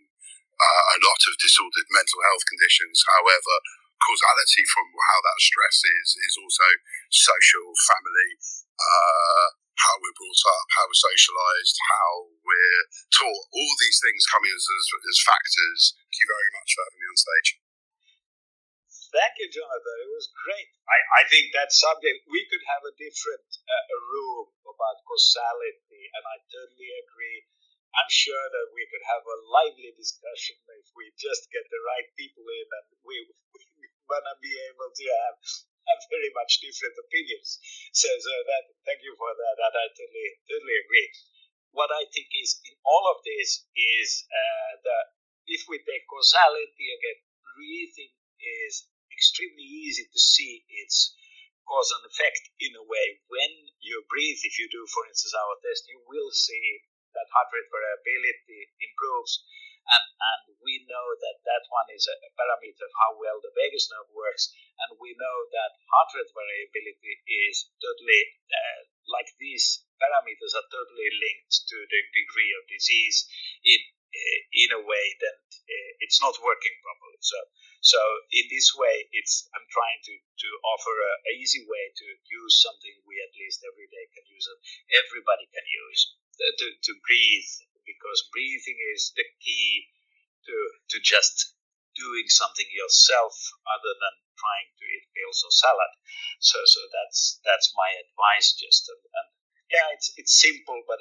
[0.57, 3.05] uh, a lot of disordered mental health conditions.
[3.07, 3.55] However,
[4.01, 6.68] causality from how that stress is is also
[7.12, 8.30] social, family,
[8.78, 12.11] uh, how we're brought up, how we're socialised, how
[12.45, 13.45] we're taught.
[13.53, 15.80] All these things come as, as, as factors.
[15.97, 17.51] Thank you very much for having me on stage.
[19.12, 19.97] Thank you, Jonathan.
[20.05, 20.68] It was great.
[20.91, 26.24] I, I think that subject, we could have a different uh, room about causality, and
[26.26, 27.41] I totally agree.
[27.97, 32.09] I'm sure that we could have a lively discussion if we just get the right
[32.16, 33.16] people in, and we,
[33.80, 35.36] we're gonna be able to have
[35.86, 37.62] have very much different opinions.
[37.94, 39.57] So, so that thank you for that.
[39.62, 41.09] I totally totally agree.
[41.72, 45.07] What I think is in all of this is uh, that
[45.47, 47.20] if we take causality again,
[47.55, 51.14] breathing is extremely easy to see its
[51.66, 53.20] cause and effect in a way.
[53.26, 56.82] When you breathe, if you do, for instance, our test, you will see
[57.17, 59.49] that heart rate variability improves.
[59.87, 63.87] And, and we know that that one is a parameter of how well the vagus
[63.89, 64.51] nerve works.
[64.83, 71.11] And we know that heart rate variability is totally, uh, like these parameters are totally
[71.23, 73.31] linked to the degree of disease
[73.62, 73.83] uh,
[74.53, 77.21] in a way that uh, it's not working properly.
[77.21, 77.39] So,
[77.81, 78.01] so
[78.33, 82.55] in this way, it's I'm trying to, to offer a, a easy way to use
[82.62, 84.47] something we at least every day can use,
[84.91, 86.01] everybody can use
[86.41, 87.51] uh, to, to breathe
[87.87, 89.89] because breathing is the key
[90.47, 90.57] to
[90.91, 91.55] to just
[91.95, 93.35] doing something yourself
[93.67, 95.93] other than trying to eat pills or salad.
[96.43, 98.55] So so that's that's my advice.
[98.59, 99.29] Just and, and
[99.71, 101.01] yeah, it's it's simple, but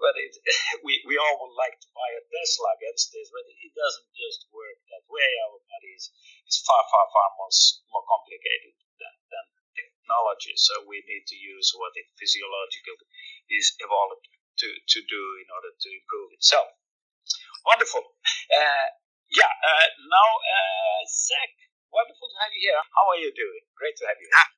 [0.00, 0.32] but it,
[0.86, 4.48] we we all would like to buy a Tesla against this, but it doesn't just
[4.50, 5.30] work that way.
[5.46, 6.10] Our body is,
[6.48, 7.52] is far far far more
[7.92, 9.46] more complicated than, than
[9.76, 10.56] technology.
[10.56, 13.06] So we need to use what it physiologically
[13.52, 14.26] is evolved
[14.60, 16.68] to, to do in order to improve itself.
[17.64, 18.04] Wonderful.
[18.50, 18.88] Uh,
[19.30, 21.52] yeah, uh, now, uh, Zach,
[21.92, 22.80] wonderful to have you here.
[22.96, 23.62] How are you doing?
[23.78, 24.48] Great to have you here.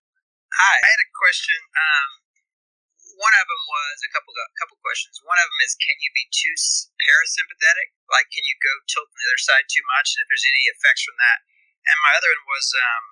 [0.52, 1.58] Hi, I had a question.
[1.74, 2.08] Um,
[3.22, 5.22] one of them was a couple a couple questions.
[5.22, 6.54] One of them is, can you be too
[6.98, 7.94] parasympathetic?
[8.10, 10.64] Like, can you go tilt on the other side too much, and if there's any
[10.74, 11.38] effects from that?
[11.86, 13.04] And my other one was, um,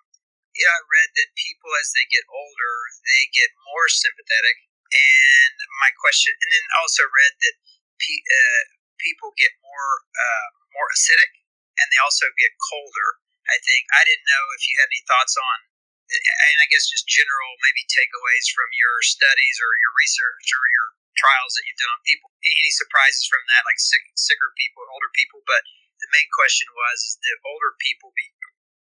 [0.59, 2.75] yeah, I read that people as they get older,
[3.07, 7.57] they get more sympathetic, and my question, and then also read that
[8.03, 8.63] pe- uh,
[8.99, 11.39] people get more uh, more acidic,
[11.79, 13.23] and they also get colder.
[13.47, 15.70] I think I didn't know if you had any thoughts on,
[16.11, 20.89] and I guess just general maybe takeaways from your studies or your research or your
[21.15, 22.31] trials that you've done on people.
[22.43, 25.43] Any surprises from that, like sick, sicker people, older people?
[25.47, 25.63] But
[26.03, 28.27] the main question was: is the older people be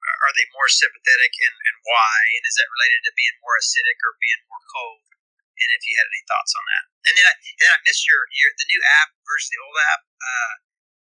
[0.07, 2.19] are they more sympathetic and, and why?
[2.39, 5.03] And is that related to being more acidic or being more cold?
[5.57, 6.85] and if you had any thoughts on that.
[7.09, 9.77] And then I, and then I missed your, your the new app versus the old
[9.89, 10.03] app.
[10.21, 10.55] Uh,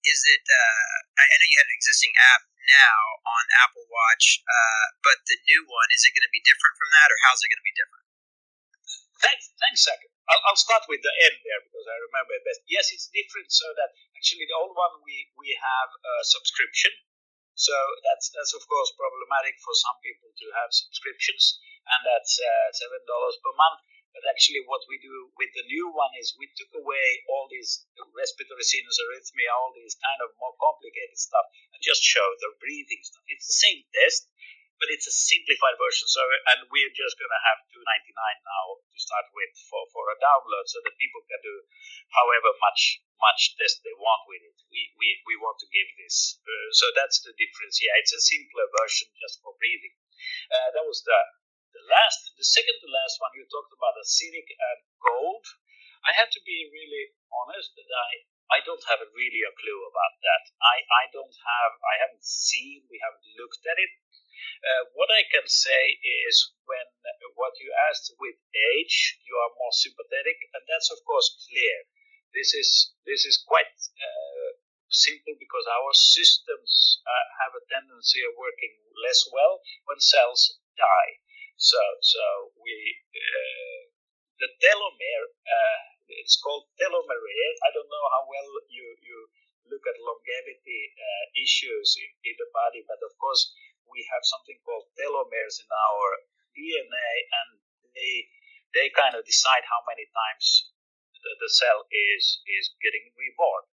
[0.03, 0.43] is it?
[0.43, 5.37] Uh, I know you had an existing app now on Apple Watch, uh, but the
[5.49, 7.69] new one is it going to be different from that, or how's it going to
[7.69, 8.05] be different?
[9.21, 10.01] Thanks, thanks, Zach.
[10.29, 12.65] I'll, I'll start with the end there because I remember it best.
[12.65, 13.53] Yes, it's different.
[13.53, 16.93] So that actually the old one we we have a subscription.
[17.53, 17.73] So
[18.07, 23.01] that's that's of course problematic for some people to have subscriptions, and that's uh, seven
[23.05, 23.85] dollars per month.
[24.11, 27.87] But actually, what we do with the new one is we took away all these
[28.11, 32.99] respiratory sinus arrhythmia, all these kind of more complicated stuff, and just show the breathing
[33.07, 33.23] stuff.
[33.31, 34.27] It's the same test,
[34.83, 36.11] but it's a simplified version.
[36.11, 36.19] So,
[36.51, 38.11] and we're just going to have 2.99
[38.43, 41.55] now to start with for, for a download, so that people can do
[42.11, 44.57] however much much test they want with it.
[44.73, 46.41] We we, we want to give this.
[46.43, 47.79] Uh, so that's the difference.
[47.79, 49.95] Yeah, it's a simpler version just for breathing.
[50.51, 51.17] Uh, that was the
[51.73, 55.45] the last, the second to last one, you talked about acidic and cold.
[56.03, 58.11] I have to be really honest that I
[58.51, 60.43] I don't have really a clue about that.
[60.59, 63.95] I, I don't have, I haven't seen, we haven't looked at it.
[64.59, 65.95] Uh, what I can say
[66.27, 66.83] is when
[67.39, 68.35] what you asked with
[68.75, 71.87] age, you are more sympathetic, and that's of course clear.
[72.35, 74.49] This is this is quite uh,
[74.91, 81.11] simple because our systems uh, have a tendency of working less well when cells die.
[81.61, 82.23] So, so
[82.57, 82.73] we
[83.13, 83.81] uh,
[84.41, 85.25] the telomere.
[85.45, 87.47] Uh, it's called telomere.
[87.61, 89.17] I don't know how well you you
[89.69, 93.53] look at longevity uh, issues in, in the body, but of course
[93.85, 96.07] we have something called telomeres in our
[96.57, 97.49] DNA, and
[97.93, 98.25] they
[98.73, 100.73] they kind of decide how many times
[101.21, 103.69] the, the cell is is getting reborn.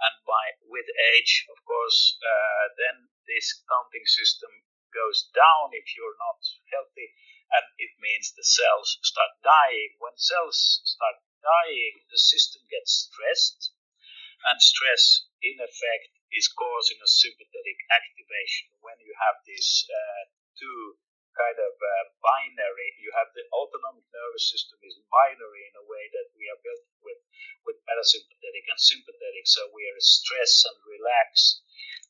[0.00, 2.96] And by with age, of course, uh, then
[3.28, 4.52] this counting system
[4.96, 6.40] goes down if you're not
[6.72, 7.12] healthy,
[7.52, 10.00] and it means the cells start dying.
[10.00, 13.76] When cells start dying, the system gets stressed,
[14.48, 20.22] and stress, in effect, is causing a sympathetic activation when you have these uh,
[20.56, 20.96] two
[21.36, 22.96] kind of uh, binary.
[22.96, 26.88] You have the autonomic nervous system is binary in a way that we are built
[27.04, 27.20] with
[27.68, 29.44] with parasympathetic and sympathetic.
[29.44, 31.60] So we are a stress and relax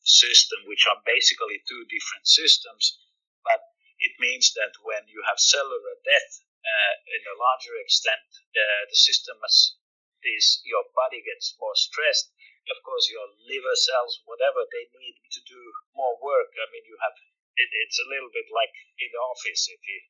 [0.07, 3.03] system, which are basically two different systems.
[3.43, 3.61] But
[3.99, 6.33] it means that when you have cellular death
[6.63, 9.77] uh, in a larger extent, uh, the system is,
[10.23, 12.31] this your body gets more stressed.
[12.67, 15.61] Of course, your liver cells, whatever they need to do
[15.95, 16.51] more work.
[16.59, 17.15] I mean, you have
[17.57, 19.71] it, it's a little bit like in the office.
[19.71, 20.01] If you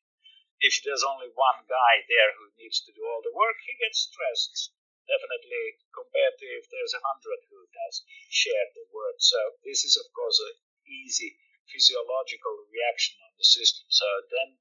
[0.60, 4.08] if there's only one guy there who needs to do all the work, he gets
[4.08, 4.72] stressed.
[5.06, 9.18] Definitely compared to if there's a hundred who does share the word.
[9.22, 11.38] So this is of course an easy
[11.70, 13.86] physiological reaction on the system.
[13.88, 14.58] So then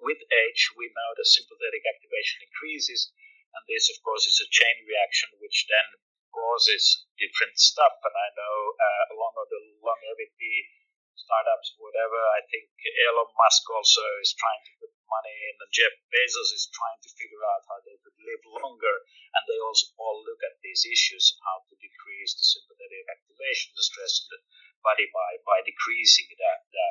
[0.00, 3.12] with age we know the sympathetic activation increases
[3.52, 5.88] and this of course is a chain reaction which then
[6.32, 10.68] causes different stuff and I know uh, along with the longevity
[11.16, 12.20] startups, whatever.
[12.36, 12.70] I think
[13.08, 17.42] Elon Musk also is trying to put money and Jeff Bezos is trying to figure
[17.54, 18.96] out how they could live longer.
[19.34, 23.74] And they also all look at these issues and how to decrease the sympathetic activation,
[23.74, 24.40] the stress in the
[24.82, 26.86] body by, by decreasing the, the,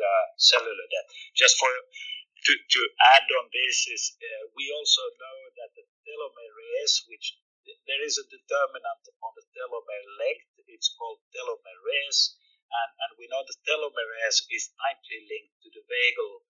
[0.00, 1.08] the cellular death.
[1.36, 2.80] Just for to, to
[3.16, 7.36] add on this is uh, we also know that the telomerase, which
[7.84, 12.40] there is a determinant on the telomere length, it's called telomerase
[12.70, 16.46] and, and we know the telomerase is tightly linked to the vagal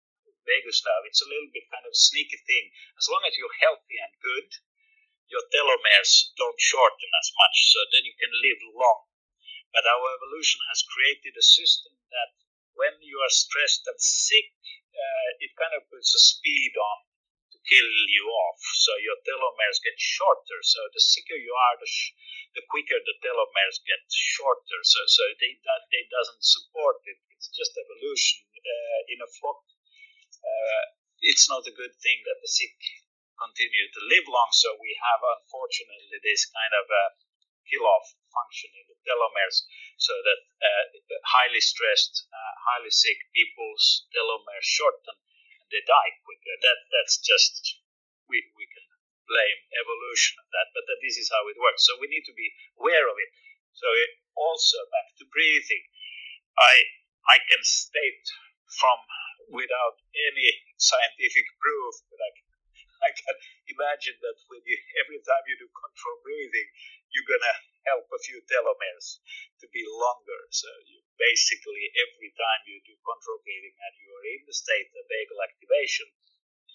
[0.45, 1.05] vagus nerve.
[1.09, 2.71] It's a little bit kind of a sneaky thing.
[2.97, 4.49] As long as you're healthy and good,
[5.27, 9.09] your telomeres don't shorten as much, so then you can live long.
[9.73, 12.31] But our evolution has created a system that
[12.77, 14.53] when you are stressed and sick,
[14.95, 16.97] uh, it kind of puts a speed on
[17.51, 18.61] to kill you off.
[18.85, 20.59] So your telomeres get shorter.
[20.63, 22.15] So the sicker you are, the, sh-
[22.55, 24.79] the quicker the telomeres get shorter.
[24.83, 25.59] So so they
[25.91, 27.19] they doesn't support it.
[27.35, 29.63] It's just evolution uh, in a flock.
[30.45, 30.83] Uh,
[31.25, 32.77] it's not a good thing that the sick
[33.35, 34.49] continue to live long.
[34.53, 37.03] So we have unfortunately this kind of a
[37.65, 39.65] kill off function in the telomeres,
[39.97, 40.85] so that uh,
[41.25, 45.17] highly stressed, uh, highly sick people's telomeres shorten
[45.65, 46.55] and they die quicker.
[46.61, 47.81] That that's just
[48.29, 48.85] we we can
[49.25, 51.85] blame evolution of that, but that this is how it works.
[51.89, 53.31] So we need to be aware of it.
[53.73, 55.85] So it, also back to breathing,
[56.59, 56.73] I
[57.25, 58.25] I can state
[58.77, 58.99] from
[59.49, 62.47] without any scientific proof, but I can,
[63.05, 63.37] I can
[63.69, 66.69] imagine that when you every time you do control breathing,
[67.13, 69.21] you're gonna help a few telomeres
[69.61, 70.41] to be longer.
[70.49, 74.89] So you basically every time you do control breathing and you are in the state
[74.89, 76.09] of vagal activation,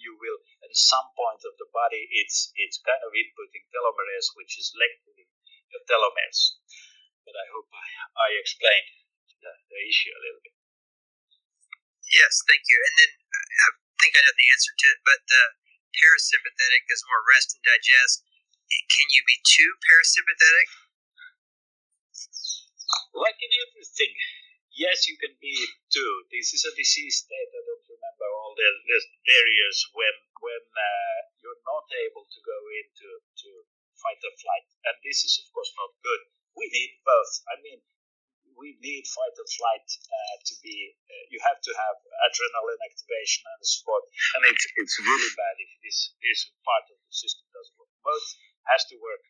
[0.00, 4.56] you will at some point of the body it's it's kind of inputting telomeres, which
[4.56, 5.28] is lengthening
[5.70, 6.60] your telomeres.
[7.26, 8.90] But I hope I, I explained
[9.42, 10.59] the, the issue a little bit.
[12.11, 12.78] Yes, thank you.
[12.78, 13.68] And then I
[14.02, 15.42] think I know the answer to it, but the
[15.94, 18.26] parasympathetic is more rest and digest.
[18.70, 20.68] Can you be too parasympathetic?
[23.14, 24.12] like in everything,
[24.74, 25.54] yes, you can be
[25.90, 26.12] too.
[26.30, 27.50] This is a disease state.
[27.50, 28.98] I don't remember all the, the
[29.30, 33.48] areas when when uh, you're not able to go into to
[33.98, 36.22] fight or flight, and this is of course not good.
[36.56, 37.32] We need both.
[37.50, 37.80] I mean,
[38.61, 40.92] we need fight or flight uh, to be.
[41.08, 41.96] Uh, you have to have
[42.28, 44.04] adrenaline activation and support,
[44.36, 47.90] and it's it's really bad if this this part of the system doesn't work.
[48.04, 48.28] Both
[48.68, 49.24] has to work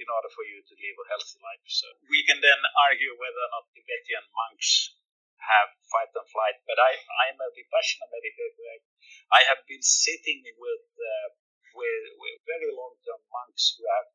[0.00, 1.62] in order for you to live a healthy life.
[1.70, 2.60] So we can then
[2.90, 4.98] argue whether or not Tibetan monks
[5.38, 8.80] have fight and flight, but I, I am a Vipassana meditator.
[9.30, 11.28] I have been sitting with, uh,
[11.76, 14.08] with, with very long-term monks who have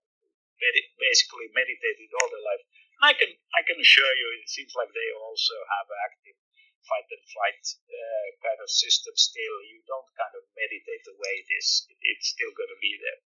[0.99, 2.63] basically meditated all their life.
[2.99, 6.35] And I can, I can assure you, it seems like they also have active
[6.83, 9.55] fight and flight uh, kind of system still.
[9.71, 13.23] You don't kind of meditate away this; it's still going to be there.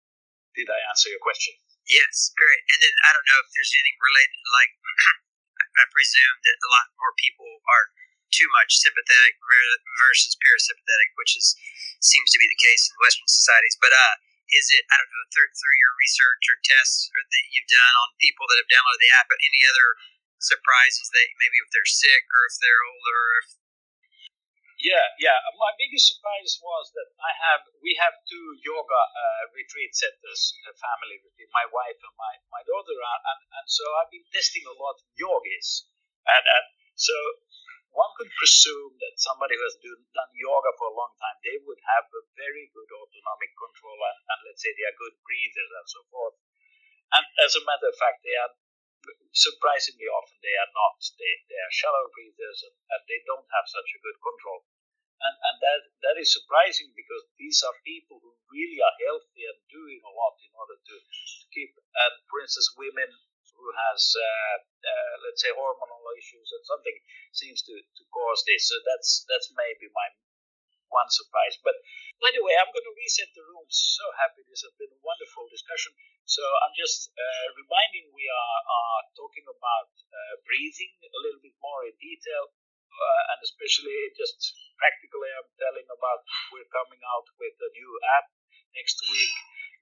[0.55, 1.59] Did I answer your question?
[1.83, 2.63] Yes, great.
[2.71, 4.71] And then I don't know if there's anything related, like
[5.83, 7.91] I presume that a lot more people are
[8.31, 11.55] too much sympathetic versus parasympathetic, which is
[11.99, 13.77] seems to be the case in Western societies.
[13.79, 14.15] But uh,
[14.51, 17.95] is it I don't know through through your research or tests or that you've done
[18.03, 19.87] on people that have downloaded the app, but any other
[20.39, 23.47] surprises that maybe if they're sick or if they're older, if
[24.77, 25.33] yeah, yeah.
[25.57, 31.17] My biggest surprise was that I have we have two yoga uh, retreat centers, family
[31.17, 31.49] retreat.
[31.49, 35.01] My wife and my my daughter, are, and and so I've been testing a lot
[35.01, 35.89] of yogis,
[36.29, 37.17] and and so
[37.91, 41.57] one could presume that somebody who has do, done yoga for a long time, they
[41.63, 45.71] would have a very good autonomic control, and, and let's say they are good breathers
[45.73, 46.37] and so forth.
[47.15, 48.51] And as a matter of fact, they are
[49.31, 50.99] surprisingly often they are not.
[51.15, 54.67] They, they are shallow breathers and, and, they don't have such a good control.
[55.23, 59.59] and, and that that is surprising because these are people who really are healthy and
[59.71, 61.71] doing a lot in order to, to keep.
[61.77, 63.09] And for instance, women
[63.57, 66.97] who has uh, uh, let's say hormonal issues and something
[67.33, 68.69] seems to, to cause this.
[68.69, 70.07] So that's that's maybe my
[70.87, 71.59] one surprise.
[71.65, 71.75] But
[72.23, 73.67] by the way, I'm going to reset the room.
[73.67, 75.91] So happy this has been a wonderful discussion.
[76.23, 81.55] So I'm just uh, reminding we are, are talking about uh, breathing a little bit
[81.59, 82.51] more in detail
[82.97, 88.27] uh, and especially just practically, I'm telling about we're coming out with a new app
[88.73, 89.33] next week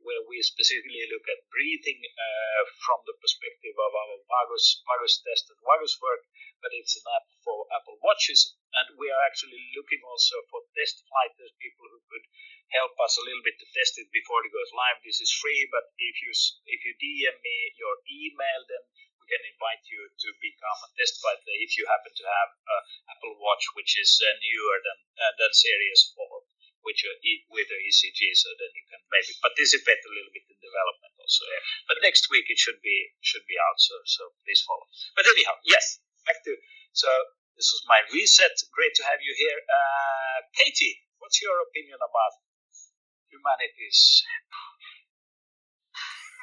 [0.05, 5.49] where we specifically look at breathing uh, from the perspective of our vagus, vagus test
[5.49, 6.21] and vagus work,
[6.61, 8.53] but it's an app for Apple Watches.
[8.77, 12.25] And we are actually looking also for test fighters, people who could
[12.73, 15.01] help us a little bit to test it before it goes live.
[15.01, 16.31] This is free, but if you
[16.69, 18.83] if you DM me your email, then
[19.21, 22.81] we can invite you to become a test fighter if you happen to have an
[23.09, 26.45] Apple Watch, which is uh, newer than uh, than Series 4,
[26.85, 27.17] which are
[27.49, 31.43] with the ECG, so then you can maybe participate a little bit in development also.
[31.89, 34.85] But next week it should be should be out, so so please follow.
[35.17, 36.53] But anyhow, yes, back to
[36.93, 37.09] so
[37.57, 38.55] this was my reset.
[38.71, 41.01] Great to have you here, uh, Katie.
[41.19, 42.33] What's your opinion about
[43.31, 44.23] humanities?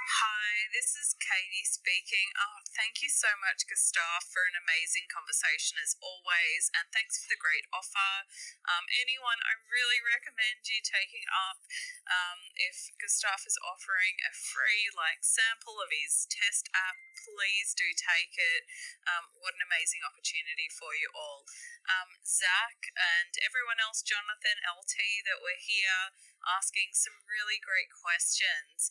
[0.03, 2.35] Hi, this is Katie speaking.
[2.35, 7.31] Oh, thank you so much, Gustaf, for an amazing conversation as always, and thanks for
[7.31, 8.27] the great offer.
[8.67, 11.63] Um, anyone, I really recommend you taking up
[12.11, 16.99] um, if Gustaf is offering a free like sample of his test app.
[17.23, 18.67] Please do take it.
[19.07, 21.47] Um, what an amazing opportunity for you all.
[21.87, 24.99] Um, Zach and everyone else, Jonathan, LT,
[25.31, 26.11] that were here
[26.43, 28.91] asking some really great questions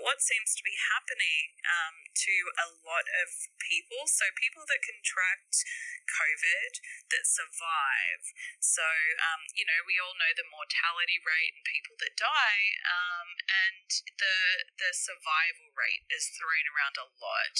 [0.00, 3.28] what seems to be happening um, to a lot of
[3.60, 4.08] people.
[4.08, 5.64] So, people that contract
[6.06, 6.72] COVID
[7.12, 8.24] that survive.
[8.58, 8.84] So,
[9.32, 13.88] um, you know, we all know the mortality rate and people that die, um, and
[14.18, 14.36] the
[14.76, 17.56] the survival rate is thrown around a lot,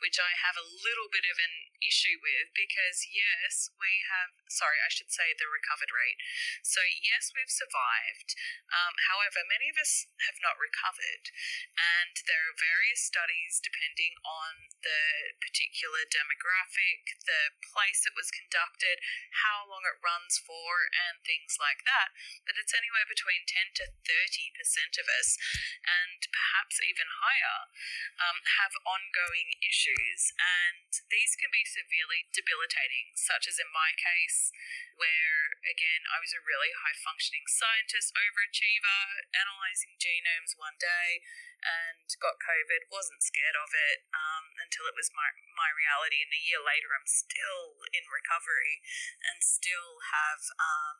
[0.00, 4.34] which I have a little bit of an issue with because yes, we have.
[4.48, 6.18] Sorry, I should say the recovered rate.
[6.62, 8.34] So yes, we've survived.
[8.72, 11.32] Um, however, many of us have not recovered,
[11.72, 19.00] and there are various studies depending on the particular demographic, the place it was conducted,
[19.48, 22.12] how long it runs for, and things like that.
[22.44, 25.40] But it's anywhere between 10 to 30% of us,
[25.86, 27.72] and perhaps even higher,
[28.20, 30.36] um, have ongoing issues.
[30.36, 34.52] And these can be severely debilitating, such as in my case,
[35.00, 41.24] where again, I was a really high functioning scientist, overachiever, analyzing genomes one day
[41.62, 46.22] and got COVID, wasn't scared of it um, until it was my, my reality.
[46.22, 48.82] And a year later, I'm still in recovery
[49.22, 50.96] and still have um,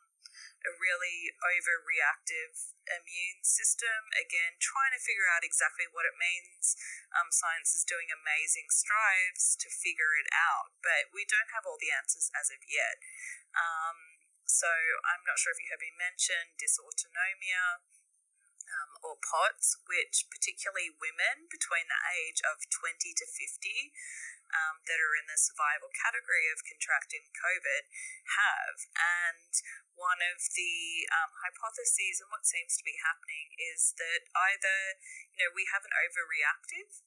[0.63, 4.07] a really overreactive immune system.
[4.15, 6.79] Again, trying to figure out exactly what it means.
[7.11, 11.79] Um, science is doing amazing strives to figure it out, but we don't have all
[11.79, 12.99] the answers as of yet.
[13.53, 14.67] Um, so
[15.07, 17.83] I'm not sure if you have been mentioned dysautonomia
[18.79, 23.93] um, or POTS, which particularly women between the age of 20 to 50
[24.53, 27.89] um, that are in the survival category of contracting COVID
[28.37, 28.77] have.
[28.93, 29.53] And
[29.97, 35.01] one of the um, hypotheses and what seems to be happening is that either,
[35.33, 37.01] you know, we have an overreactive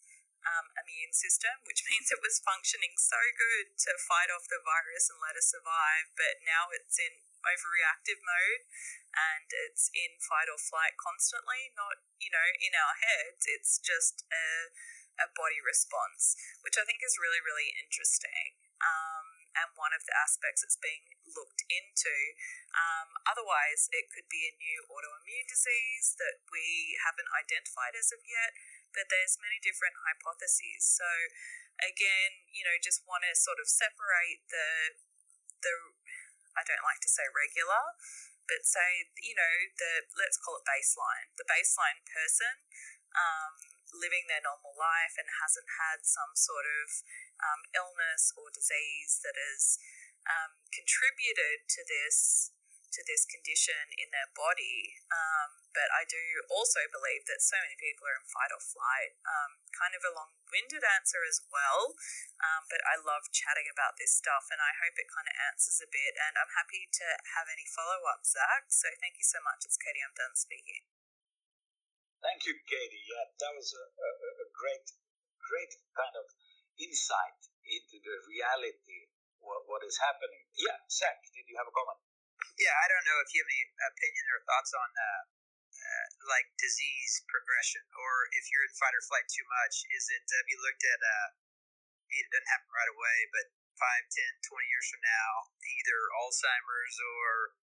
[0.46, 5.10] um, immune system, which means it was functioning so good to fight off the virus
[5.10, 8.66] and let us survive, but now it's in overreactive mode
[9.14, 13.46] and it's in fight or flight constantly, not, you know, in our heads.
[13.48, 14.70] It's just a,
[15.22, 16.36] a body response,
[16.66, 18.58] which I think is really, really interesting.
[18.76, 22.16] Um, and one of the aspects that's being looked into.
[22.76, 28.20] Um, otherwise, it could be a new autoimmune disease that we haven't identified as of
[28.28, 28.52] yet
[28.96, 30.82] but there's many different hypotheses.
[30.82, 31.06] So
[31.78, 34.96] again, you know, just want to sort of separate the
[35.60, 35.74] the
[36.56, 37.94] I don't like to say regular,
[38.48, 41.28] but say you know the let's call it baseline.
[41.36, 42.64] The baseline person
[43.16, 43.54] um,
[43.96, 46.86] living their normal life and hasn't had some sort of
[47.40, 49.80] um, illness or disease that has
[50.28, 52.50] um, contributed to this
[52.96, 54.96] to this condition in their body.
[55.12, 59.12] Um, but I do also believe that so many people are in fight or flight.
[59.28, 61.92] Um, kind of a long winded answer as well,
[62.40, 65.84] um, but I love chatting about this stuff and I hope it kind of answers
[65.84, 66.16] a bit.
[66.16, 68.72] And I'm happy to have any follow up, Zach.
[68.72, 69.68] So thank you so much.
[69.68, 70.88] It's Katie, I'm done speaking.
[72.24, 73.04] Thank you, Katie.
[73.04, 74.88] Yeah, that was a, a, a great,
[75.36, 76.26] great kind of
[76.80, 79.12] insight into the reality,
[79.44, 80.48] what, what is happening.
[80.56, 82.00] Yeah, Zach, did you have a comment?
[82.54, 85.22] Yeah, I don't know if you have any opinion or thoughts on uh,
[85.76, 89.84] uh, like disease progression, or if you're in fight or flight too much.
[89.90, 90.22] Is it?
[90.22, 91.00] Have you looked at?
[91.02, 91.28] Uh,
[92.06, 97.58] it doesn't happen right away, but 5, 10, 20 years from now, either Alzheimer's or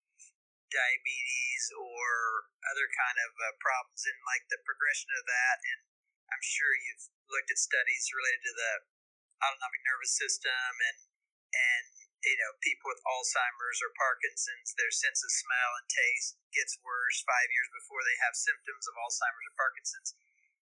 [0.70, 5.58] diabetes or other kind of uh, problems and like the progression of that.
[5.64, 5.80] And
[6.34, 8.74] I'm sure you've looked at studies related to the
[9.42, 10.98] autonomic nervous system and
[11.54, 11.94] and
[12.24, 17.20] you know people with Alzheimer's or Parkinson's, their sense of smell and taste gets worse
[17.28, 20.16] five years before they have symptoms of Alzheimer's or Parkinson's,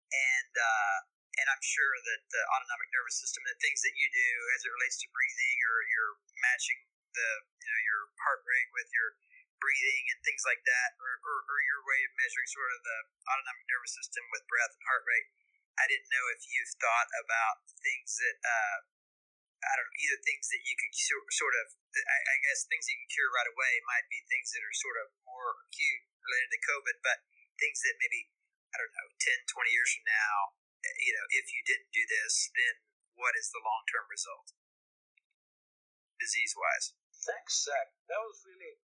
[0.09, 0.97] and uh,
[1.39, 4.73] and I'm sure that the autonomic nervous system, the things that you do as it
[4.73, 6.79] relates to breathing, or you're matching
[7.13, 7.29] the
[7.61, 9.15] you know your heart rate with your
[9.61, 12.99] breathing and things like that, or, or, or your way of measuring sort of the
[13.29, 15.29] autonomic nervous system with breath and heart rate.
[15.77, 18.77] I didn't know if you've thought about things that uh,
[19.61, 20.93] I don't know, either things that you could
[21.29, 24.65] sort of, I, I guess things you can cure right away might be things that
[24.65, 27.21] are sort of more acute related to COVID, but
[27.61, 28.33] things that maybe,
[28.73, 30.37] I don't know, 10, 20 years from now,
[30.81, 32.75] eh, you know, if you didn't do this, then
[33.13, 34.49] what is the long term result,
[36.17, 36.97] disease wise?
[37.21, 37.93] Thanks, Zach.
[38.09, 38.81] That was really,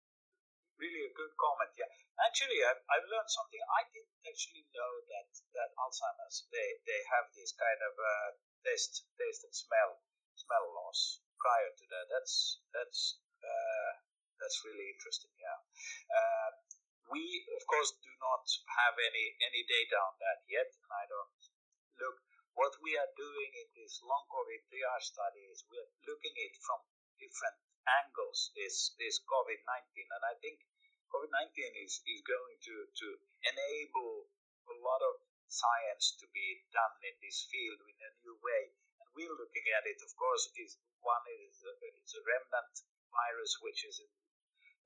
[0.81, 1.69] really a good comment.
[1.77, 1.85] Yeah,
[2.25, 3.61] actually, I've, I've learned something.
[3.61, 8.29] I didn't actually know that that Alzheimer's they they have this kind of uh,
[8.65, 10.01] taste taste and smell
[10.35, 12.05] smell loss prior to that.
[12.09, 13.91] That's that's uh,
[14.39, 15.33] that's really interesting.
[15.37, 15.59] Yeah,
[16.09, 16.49] uh,
[17.11, 17.21] we
[17.55, 18.45] of course do not
[18.83, 21.39] have any any data on that yet, and I don't
[21.99, 22.17] look.
[22.53, 26.53] What we are doing in this long COVID triage study is we are looking at
[26.53, 26.85] it from
[27.17, 27.57] different
[27.89, 28.53] angles.
[28.53, 30.61] This this COVID nineteen, and I think
[31.09, 33.07] COVID nineteen is is going to to
[33.41, 34.29] enable
[34.69, 35.17] a lot of
[35.49, 38.73] science to be done in this field in a new way
[39.13, 42.75] we're looking at it, of course, is one is a, is a remnant
[43.13, 44.09] virus which is in,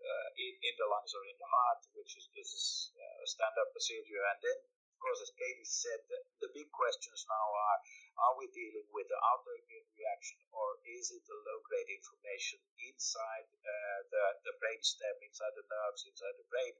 [0.03, 3.27] uh, in, in the lungs or in the heart, which is this is uh, a
[3.27, 4.59] standard procedure, and then.
[4.97, 7.79] Of course, as Katie said, the, the big questions now are:
[8.17, 13.99] Are we dealing with the autoimmune reaction, or is it the low-grade inflammation inside uh,
[14.09, 16.73] the the brainstem, inside the nerves, inside the brain,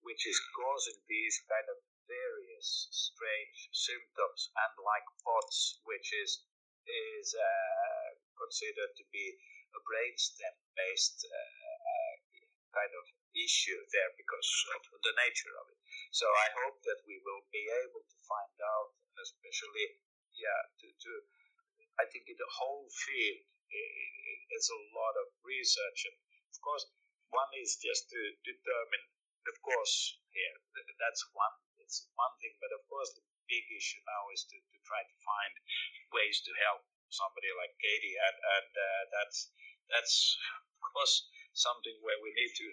[0.00, 1.76] which is causing these kind of
[2.08, 6.48] various strange symptoms and like POTS, which is
[6.88, 9.36] is uh, considered to be
[9.74, 12.14] a brainstem based uh, uh,
[12.74, 13.04] kind of
[13.34, 15.78] issue there because of the nature of it.
[16.14, 19.98] So I hope that we will be able to find out, especially,
[20.38, 21.10] yeah, to, to
[21.98, 23.42] I think in the whole field,
[24.50, 26.06] there's a lot of research.
[26.10, 26.16] And
[26.50, 26.86] of course,
[27.30, 29.04] one is just to determine,
[29.50, 30.54] of course, here,
[30.98, 34.78] that's one, it's one thing, but of course, the big issue now is to, to
[34.84, 35.54] try to find
[36.12, 39.52] ways to help somebody like Katie, and, and uh, that's
[39.92, 40.16] that's
[40.74, 42.68] of course something where we need to.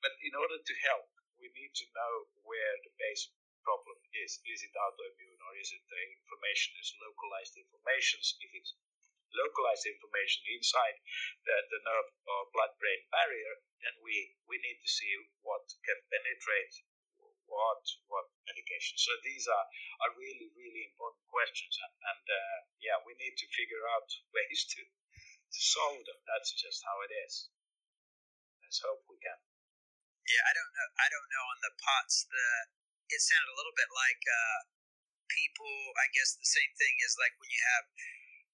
[0.00, 1.08] But in order to help,
[1.40, 2.14] we need to know
[2.44, 3.28] where the base
[3.64, 4.40] problem is.
[4.48, 6.72] Is it autoimmune or is it the inflammation?
[6.80, 8.20] Is localized inflammation?
[8.40, 8.72] If it's
[9.36, 10.96] localized inflammation inside
[11.44, 13.54] the, the nerve or blood brain barrier,
[13.84, 15.12] then we, we need to see
[15.44, 16.74] what can penetrate
[17.50, 18.94] what what medication.
[18.96, 19.66] So these are,
[20.06, 24.64] are really really important questions, and, and uh, yeah, we need to figure out ways
[24.78, 26.20] to to solve them.
[26.30, 27.50] That's just how it is.
[28.62, 29.38] Let's hope we can.
[30.30, 30.88] Yeah, I don't know.
[30.94, 32.30] I don't know on the POTS.
[32.30, 32.46] The
[33.10, 34.60] it sounded a little bit like uh,
[35.26, 35.74] people.
[35.98, 37.90] I guess the same thing is like when you have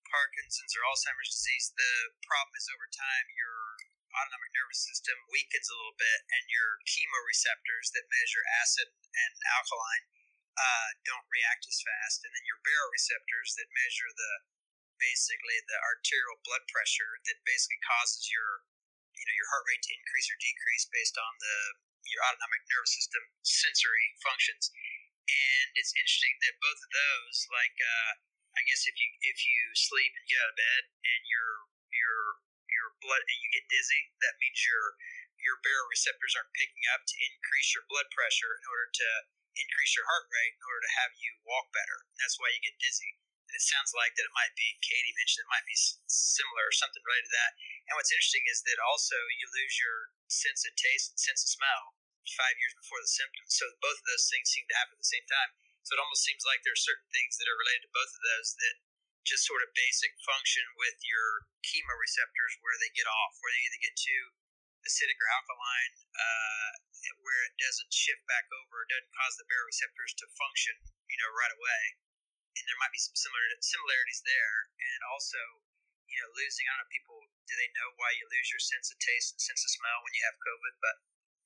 [0.09, 1.74] Parkinson's or Alzheimer's disease.
[1.76, 3.76] The problem is over time your
[4.16, 10.04] autonomic nervous system weakens a little bit, and your chemoreceptors that measure acid and alkaline
[10.56, 14.32] uh, don't react as fast, and then your baroreceptors that measure the
[14.96, 18.64] basically the arterial blood pressure that basically causes your
[19.12, 21.56] you know your heart rate to increase or decrease based on the
[22.08, 24.70] your autonomic nervous system sensory functions.
[25.26, 28.12] And it's interesting that both of those, like uh,
[28.54, 31.50] I guess if you if you sleep and get out of bed and your
[31.90, 32.40] your
[32.70, 34.98] your blood and you get dizzy, that means your
[35.36, 39.08] your baroreceptors aren't picking up to increase your blood pressure in order to
[39.56, 42.04] increase your heart rate in order to have you walk better.
[42.20, 43.16] That's why you get dizzy.
[43.46, 45.78] And it sounds like that it might be Katie mentioned it might be
[46.10, 47.52] similar or something related to that.
[47.86, 51.52] And what's interesting is that also you lose your sense of taste and sense of
[51.52, 51.94] smell
[52.34, 53.54] five years before the symptoms.
[53.54, 55.54] So both of those things seem to happen at the same time.
[55.86, 58.22] So it almost seems like there are certain things that are related to both of
[58.26, 58.76] those that
[59.26, 63.82] just sort of basic function with your chemoreceptors where they get off, where they either
[63.82, 64.24] get too
[64.86, 66.70] acidic or alkaline, uh,
[67.26, 70.78] where it doesn't shift back over, it doesn't cause the baroreceptors to function,
[71.10, 71.82] you know, right away.
[72.54, 74.70] And there might be some similar similarities there.
[74.78, 75.42] And also,
[76.06, 76.64] you know, losing.
[76.70, 76.94] I don't know.
[76.94, 80.00] People do they know why you lose your sense of taste and sense of smell
[80.06, 80.74] when you have COVID?
[80.80, 80.96] But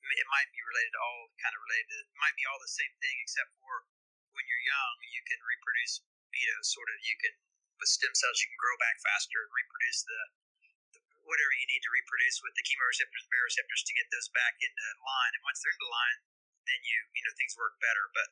[0.00, 1.88] it might be related to all kind of related.
[1.90, 3.88] To, it might be all the same thing except for
[4.36, 6.04] when you're young, you can reproduce.
[6.30, 7.34] You know, sort of you can
[7.80, 10.20] with stem cells you can grow back faster and reproduce the,
[10.94, 14.60] the whatever you need to reproduce with the chemoreceptors and baroreceptors to get those back
[14.60, 15.32] into line.
[15.34, 16.18] And once they're into line,
[16.68, 18.12] then you you know things work better.
[18.12, 18.28] But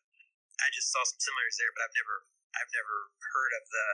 [0.61, 2.16] I just saw some similarities there, but I've never
[2.55, 3.88] I've never heard of the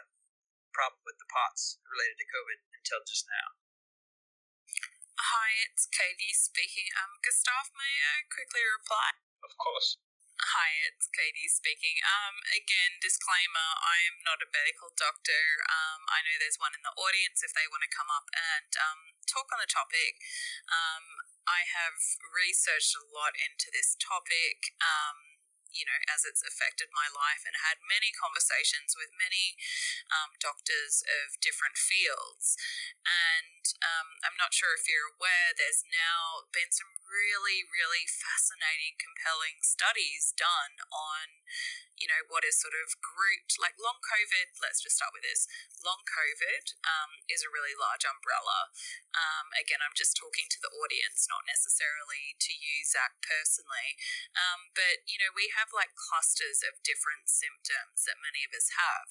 [0.74, 3.48] problem with the POTS related to COVID until just now.
[5.14, 6.90] Hi, it's Katie speaking.
[6.98, 9.14] Um, Gustaf, may I quickly reply?
[9.46, 10.02] Of course.
[10.34, 11.94] Hi, it's Katie speaking.
[12.02, 15.62] Um, again, disclaimer: I am not a medical doctor.
[15.70, 18.70] Um, I know there's one in the audience if they want to come up and
[18.74, 20.18] um, talk on the topic.
[20.66, 21.98] Um, I have
[22.34, 24.74] researched a lot into this topic.
[24.82, 25.33] Um,
[25.74, 29.58] you know, as it's affected my life, and had many conversations with many
[30.08, 32.54] um, doctors of different fields.
[33.04, 38.96] And um, I'm not sure if you're aware, there's now been some really, really fascinating,
[38.96, 41.44] compelling studies done on,
[41.94, 44.56] you know, what is sort of grouped like long COVID.
[44.58, 45.46] Let's just start with this.
[45.84, 48.72] Long COVID um, is a really large umbrella.
[49.14, 53.94] Um, again, I'm just talking to the audience, not necessarily to you, Zach, personally.
[54.34, 58.74] Um, but, you know, we have like clusters of different symptoms that many of us
[58.76, 59.08] have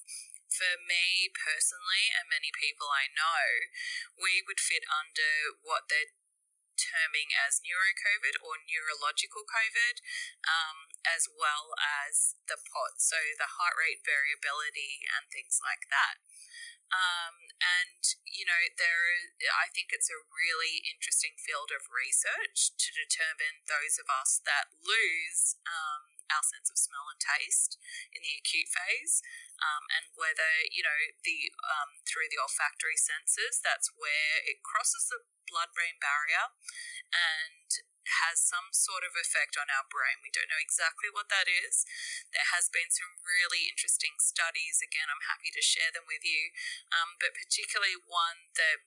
[0.53, 3.73] for me personally and many people I know,
[4.13, 6.13] we would fit under what they're
[6.77, 10.01] terming as neurocovid or neurological COVID,
[10.45, 16.21] um, as well as the POT, so the heart rate variability and things like that.
[16.93, 22.89] Um, and you know, there, I think it's a really interesting field of research to
[22.93, 27.77] determine those of us that lose um, our sense of smell and taste
[28.09, 29.21] in the acute phase,
[29.61, 35.07] um, and whether you know the um, through the olfactory senses, that's where it crosses
[35.13, 36.49] the blood-brain barrier
[37.13, 37.69] and
[38.03, 40.19] has some sort of effect on our brain.
[40.19, 41.87] We don't know exactly what that is.
[42.35, 44.83] There has been some really interesting studies.
[44.83, 46.51] Again, I'm happy to share them with you,
[46.91, 48.83] um, but particularly one that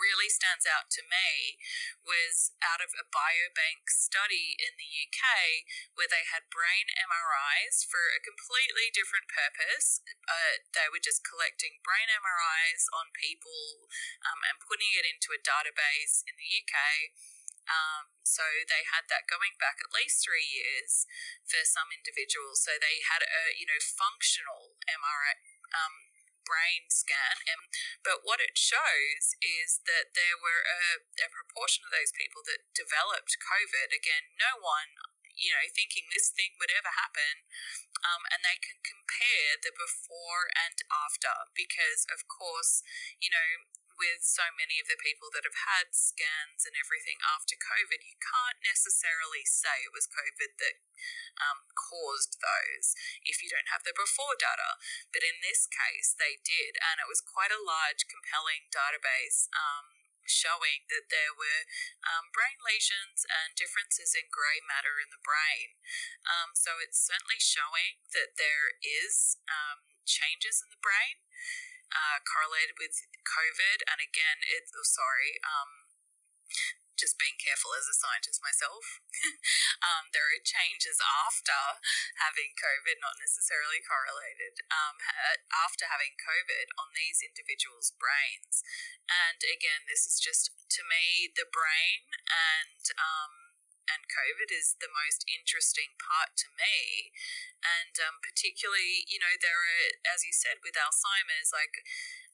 [0.00, 1.60] really stands out to me
[2.04, 5.64] was out of a biobank study in the UK
[5.96, 10.04] where they had brain MRIs for a completely different purpose.
[10.28, 13.88] Uh, they were just collecting brain MRIs on people
[14.24, 16.76] um, and putting it into a database in the UK.
[17.70, 21.06] Um, so they had that going back at least three years
[21.46, 22.66] for some individuals.
[22.66, 25.38] So they had a you know functional MRI
[25.70, 25.94] um,
[26.50, 27.46] brain scan.
[27.46, 27.70] And,
[28.02, 32.66] but what it shows is that there were a, a proportion of those people that
[32.74, 33.94] developed COVID.
[33.94, 34.98] Again, no one
[35.40, 37.48] you know, thinking this thing would ever happen.
[38.04, 42.84] Um, and they can compare the before and after because, of course,
[43.24, 43.48] you know,
[44.00, 48.16] with so many of the people that have had scans and everything after COVID, you
[48.16, 50.80] can't necessarily say it was COVID that
[51.36, 52.96] um, caused those
[53.28, 54.80] if you don't have the before data.
[55.12, 59.52] But in this case, they did, and it was quite a large, compelling database.
[59.52, 61.64] Um, showing that there were
[62.06, 65.76] um, brain lesions and differences in grey matter in the brain.
[66.26, 71.22] Um, so it's certainly showing that there is um, changes in the brain
[71.90, 72.94] uh, correlated with
[73.26, 73.82] COVID.
[73.86, 75.90] And again, it's oh, sorry, um,
[77.00, 79.00] just being careful as a scientist myself.
[79.88, 81.80] um, there are changes after
[82.20, 85.00] having COVID, not necessarily correlated, um,
[85.50, 88.60] after having COVID on these individuals' brains.
[89.08, 93.50] And again, this is just to me the brain and um,
[93.90, 97.10] and COVID is the most interesting part to me.
[97.58, 101.82] And um, particularly, you know, there are, as you said, with Alzheimer's, like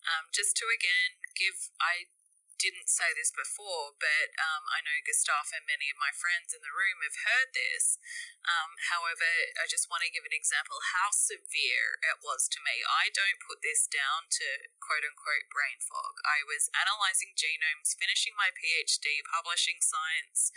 [0.05, 2.13] um, just to again give, I
[2.57, 6.65] didn't say this before, but um, I know Gustaf and many of my friends in
[6.65, 8.01] the room have heard this.
[8.47, 9.29] Um, however,
[9.61, 12.81] I just want to give an example how severe it was to me.
[12.85, 16.17] I don't put this down to quote unquote brain fog.
[16.25, 20.55] I was analyzing genomes, finishing my PhD, publishing science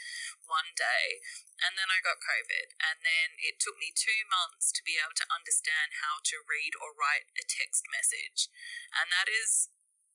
[0.48, 1.20] one day,
[1.60, 2.80] and then I got COVID.
[2.80, 6.78] And then it took me two months to be able to understand how to read
[6.80, 8.48] or write a text message.
[8.96, 9.74] And that is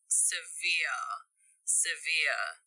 [0.09, 1.27] severe
[1.65, 2.65] severe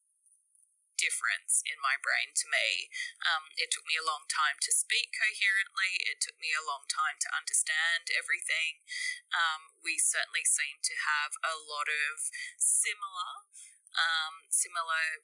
[0.98, 2.90] difference in my brain to me.
[3.22, 6.02] Um, it took me a long time to speak coherently.
[6.04, 8.82] It took me a long time to understand everything.
[9.30, 12.28] Um, we certainly seem to have a lot of
[12.58, 13.46] similar,
[13.94, 15.22] um, similar,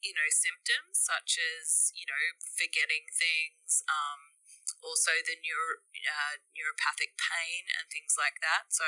[0.00, 3.84] you know, symptoms such as you know forgetting things.
[3.86, 4.39] Um,
[4.80, 8.72] also the neuro, uh, neuropathic pain and things like that.
[8.72, 8.84] So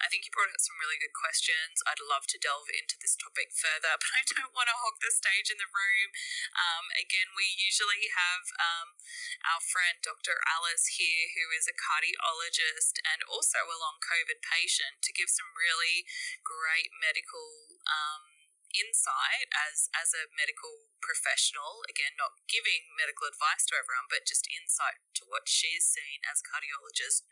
[0.00, 1.84] I think you brought up some really good questions.
[1.84, 5.12] I'd love to delve into this topic further, but I don't want to hog the
[5.12, 6.08] stage in the room.
[6.56, 8.96] Um, again, we usually have um,
[9.44, 10.36] our friend Dr.
[10.48, 15.52] Alice here, who is a cardiologist and also a long COVID patient, to give some
[15.54, 16.08] really
[16.42, 17.80] great medical.
[17.84, 18.33] Um,
[18.74, 24.48] insight as as a medical professional again not giving medical advice to everyone but just
[24.50, 27.28] insight to what she's seen as a cardiologist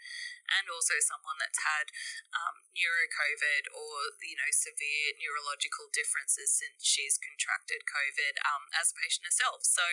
[0.59, 1.89] and also someone that's had
[2.37, 8.93] um, neuro covid or you know severe neurological differences since she's contracted covid um, as
[8.93, 9.65] a patient herself.
[9.65, 9.85] So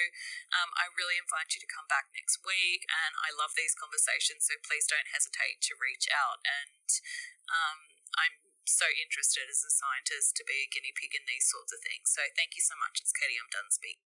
[0.53, 4.45] um, i really invite you to come back next week and i love these conversations
[4.45, 6.89] so please don't hesitate to reach out and
[7.49, 11.73] um, i'm so interested as a scientist to be a guinea pig in these sorts
[11.73, 12.13] of things.
[12.13, 13.01] So thank you so much.
[13.01, 13.41] It's Katie.
[13.41, 14.05] I'm done speaking.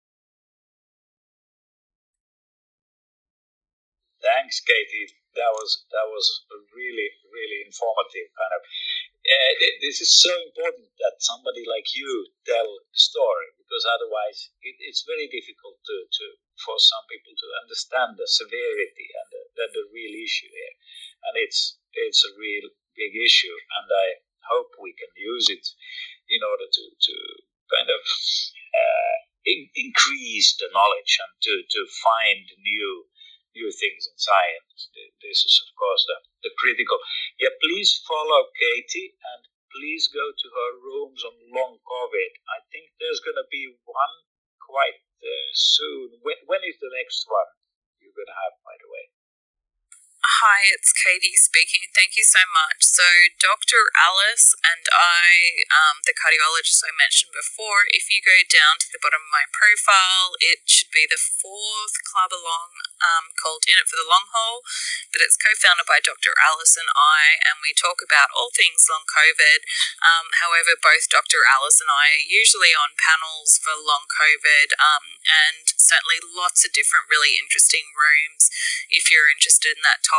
[4.23, 5.13] Thanks, Katie.
[5.37, 6.25] That was that was
[6.73, 8.33] really really informative.
[8.33, 9.53] Kind of, uh,
[9.85, 15.05] this is so important that somebody like you tell the story because otherwise it, it's
[15.05, 16.25] very difficult to, to
[16.57, 20.75] for some people to understand the severity and the, the, the real issue here,
[21.29, 23.55] and it's it's a real big issue.
[23.79, 24.07] And I
[24.51, 25.67] hope we can use it
[26.31, 27.15] in order to, to
[27.71, 28.03] kind of
[28.73, 29.17] uh,
[29.47, 33.07] in- increase the knowledge and to, to find new
[33.55, 34.91] new things in science.
[35.23, 36.99] This is, of course, the, the critical.
[37.39, 42.31] Yeah, please follow Katie and please go to her rooms on long COVID.
[42.51, 44.17] I think there's going to be one
[44.59, 46.19] quite uh, soon.
[46.27, 47.47] When, when is the next one
[48.03, 49.14] you're going to have, by the way?
[50.25, 51.85] Hi, it's Katie speaking.
[51.93, 52.81] Thank you so much.
[52.81, 53.05] So,
[53.37, 53.93] Dr.
[53.93, 58.97] Alice and I, um, the cardiologist I mentioned before, if you go down to the
[59.05, 62.73] bottom of my profile, it should be the fourth club along
[63.05, 64.65] um, called In It for the Long Haul.
[65.13, 66.33] But it's co founded by Dr.
[66.41, 69.61] Alice and I, and we talk about all things long COVID.
[70.01, 71.45] Um, however, both Dr.
[71.45, 76.73] Alice and I are usually on panels for long COVID um, and certainly lots of
[76.73, 78.49] different, really interesting rooms
[78.89, 80.14] if you're interested in that topic.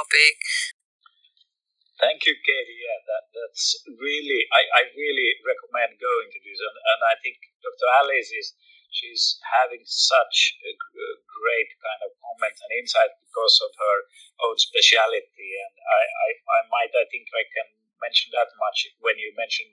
[1.95, 2.83] Thank you, Katie.
[2.83, 6.59] Yeah, that, that's really, I, I really recommend going to this.
[6.59, 7.87] And, and I think Dr.
[8.03, 8.51] Alice is,
[8.91, 13.97] she's having such a great kind of comments and insight because of her
[14.43, 15.49] own speciality.
[15.55, 17.71] And I, I, I might, I think I can
[18.03, 19.71] mention that much when you mentioned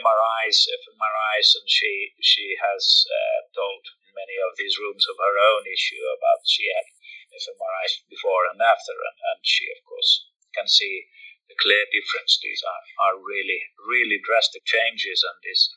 [0.00, 3.84] MRIs, fMRIs, and she, she has uh, told
[4.16, 6.88] many of these rooms of her own issue about she had
[7.32, 11.08] fMRIs before and after, and, and she, of course, can see
[11.48, 12.38] the clear difference.
[12.40, 15.72] These are, are really, really drastic changes, and this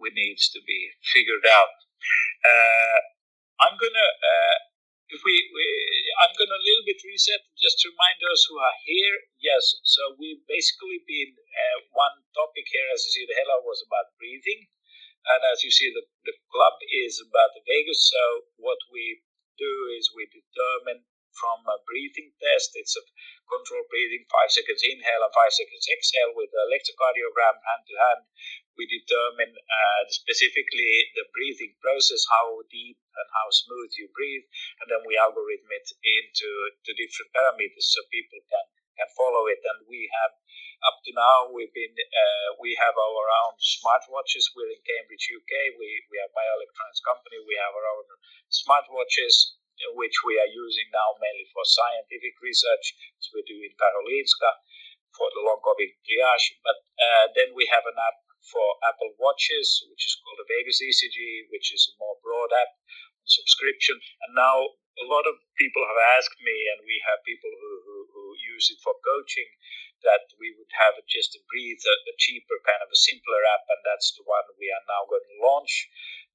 [0.00, 1.72] we needs to be figured out.
[2.42, 3.00] Uh,
[3.62, 4.56] I'm gonna, uh,
[5.08, 5.64] if we, we,
[6.24, 9.16] I'm gonna a little bit reset just to remind those who are here.
[9.38, 13.80] Yes, so we've basically been uh, one topic here, as you see, the hello was
[13.86, 14.66] about breathing,
[15.30, 18.10] and as you see, the the club is about the vagus.
[18.10, 18.20] So
[18.58, 19.22] what we
[19.58, 22.78] do is we determine from a breathing test.
[22.78, 23.02] It's a
[23.50, 28.22] controlled breathing, five seconds inhale and five seconds exhale with the electrocardiogram hand to hand.
[28.74, 34.46] We determine uh, specifically the breathing process, how deep and how smooth you breathe,
[34.82, 36.48] and then we algorithm it into
[36.86, 39.60] to different parameters so people can can follow it.
[39.62, 40.32] And we have
[40.84, 44.52] up to now we've been uh, we have our own smartwatches.
[44.54, 45.52] We're in Cambridge, UK.
[45.78, 47.38] We we have bioelectronics company.
[47.44, 48.06] We have our own
[48.52, 49.58] smartwatches
[49.98, 54.50] which we are using now mainly for scientific research, as we do in Karolinska
[55.14, 56.46] for the long COVID triage.
[56.62, 60.78] But uh, then we have an app for Apple Watches, which is called the Vagus
[60.78, 62.76] ECG, which is a more broad app
[63.24, 63.98] subscription.
[64.26, 67.96] And now a lot of people have asked me, and we have people who, who,
[68.14, 69.50] who use it for coaching,
[70.06, 73.64] that we would have just a breathe, a, a cheaper, kind of a simpler app,
[73.72, 75.88] and that's the one we are now going to launch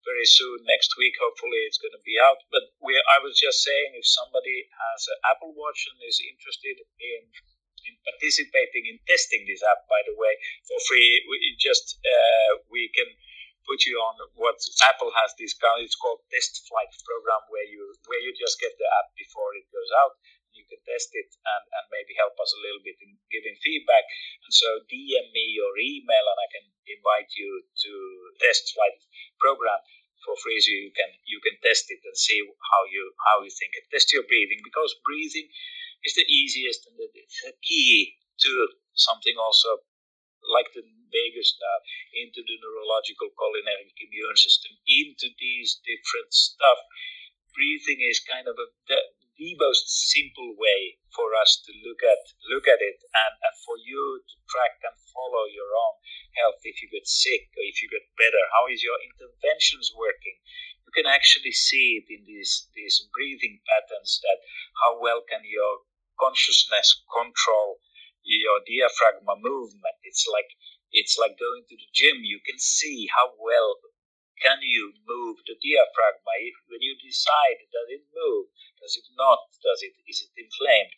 [0.03, 1.13] very soon next week.
[1.21, 2.41] Hopefully, it's going to be out.
[2.49, 6.81] But we, I was just saying, if somebody has an Apple Watch and is interested
[6.81, 7.21] in
[7.87, 10.35] in participating in testing this app, by the way,
[10.67, 13.07] for free, we just uh, we can
[13.69, 14.57] put you on what
[14.89, 15.85] Apple has this kind.
[15.85, 19.69] It's called Test Flight program, where you where you just get the app before it
[19.69, 20.17] goes out.
[20.49, 24.01] You can test it and, and maybe help us a little bit in giving feedback.
[24.41, 27.91] And so DM me your email, and I can invite you to
[28.41, 28.97] Test Flight
[29.37, 29.77] program
[30.25, 33.51] for free so you can you can test it and see how you how you
[33.53, 35.47] think it test your breathing because breathing
[36.03, 38.51] is the easiest and the, the key to
[38.95, 39.79] something also
[40.51, 40.83] like the
[41.13, 41.83] nerve
[42.13, 46.79] into the neurological cholinergic immune system into these different stuff.
[47.53, 48.99] Breathing is kind of a, the,
[49.39, 52.21] the most simple way for us to look at
[52.51, 55.95] look at it and, and for you to track and follow your own
[56.37, 58.43] health if you get sick or if you get better.
[58.53, 60.37] How is your interventions working?
[60.85, 64.39] You can actually see it in these these breathing patterns that
[64.85, 65.85] how well can your
[66.19, 67.79] consciousness control
[68.23, 69.97] your diaphragm movement.
[70.03, 70.51] It's like
[70.91, 73.77] it's like going to the gym you can see how well
[74.41, 78.47] can you move the diaphragm when you decide does it move
[78.79, 79.43] does it not?
[79.59, 80.95] Does it is it inflamed?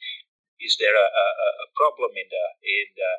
[0.62, 1.28] Is there a, a,
[1.66, 3.12] a problem in the in the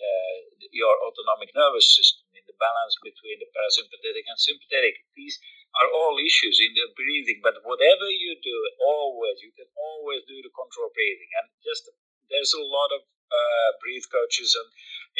[0.00, 0.36] uh,
[0.72, 5.04] your autonomic nervous system in the balance between the parasympathetic and sympathetic?
[5.12, 5.36] These
[5.76, 7.44] are all issues in the breathing.
[7.44, 11.28] But whatever you do, always you can always do the control breathing.
[11.44, 11.92] And just
[12.32, 14.68] there's a lot of uh, breathe coaches and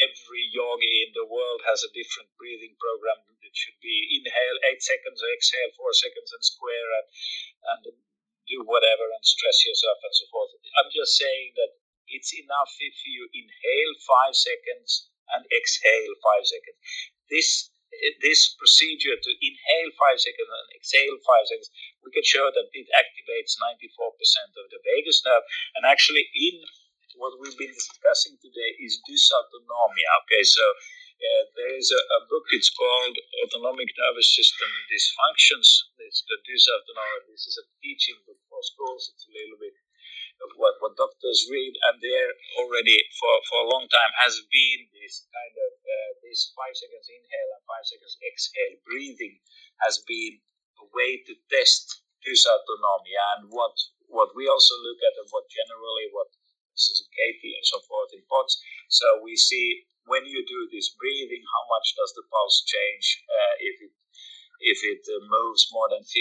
[0.01, 3.21] every yogi in the world has a different breathing program.
[3.41, 7.07] It should be inhale eight seconds, exhale four seconds, and square and
[7.73, 7.81] and
[8.49, 10.53] do whatever and stress yourself and so forth.
[10.81, 11.77] I'm just saying that
[12.09, 16.77] it's enough if you inhale five seconds and exhale five seconds.
[17.29, 17.69] This
[18.21, 21.73] this procedure to inhale five seconds and exhale five seconds,
[22.05, 24.13] we can show that it activates 94%
[24.55, 25.43] of the vagus nerve.
[25.75, 26.63] And actually, in
[27.17, 30.09] what we've been discussing today is dysautonomia.
[30.25, 30.63] Okay, so
[31.19, 35.91] uh, there is a, a, book, it's called Autonomic Nervous System Dysfunctions.
[36.05, 37.27] It's the dysautonomia.
[37.27, 39.11] This is a teaching book for schools.
[39.11, 39.75] It's a little bit
[40.45, 42.31] of what, what doctors read, and there
[42.63, 47.11] already for, for a long time has been this kind of uh, this five seconds
[47.11, 49.35] inhale and five seconds exhale breathing
[49.83, 50.39] has been
[50.79, 53.23] a way to test dysautonomia.
[53.35, 53.75] And what
[54.07, 56.31] what we also look at and what generally what
[57.11, 58.55] Katie and so forth in POTS.
[58.89, 63.05] So we see when you do this breathing, how much does the pulse change?
[63.29, 63.93] Uh, if it
[64.59, 66.11] if it uh, moves more than 15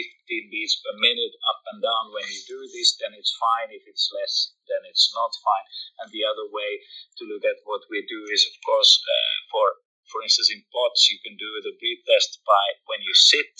[0.46, 3.74] beats per minute up and down when you do this, then it's fine.
[3.74, 5.66] If it's less, then it's not fine.
[5.98, 6.78] And the other way
[7.18, 11.10] to look at what we do is, of course, uh, for for instance, in POTS,
[11.12, 13.52] you can do the breath test by when you sit,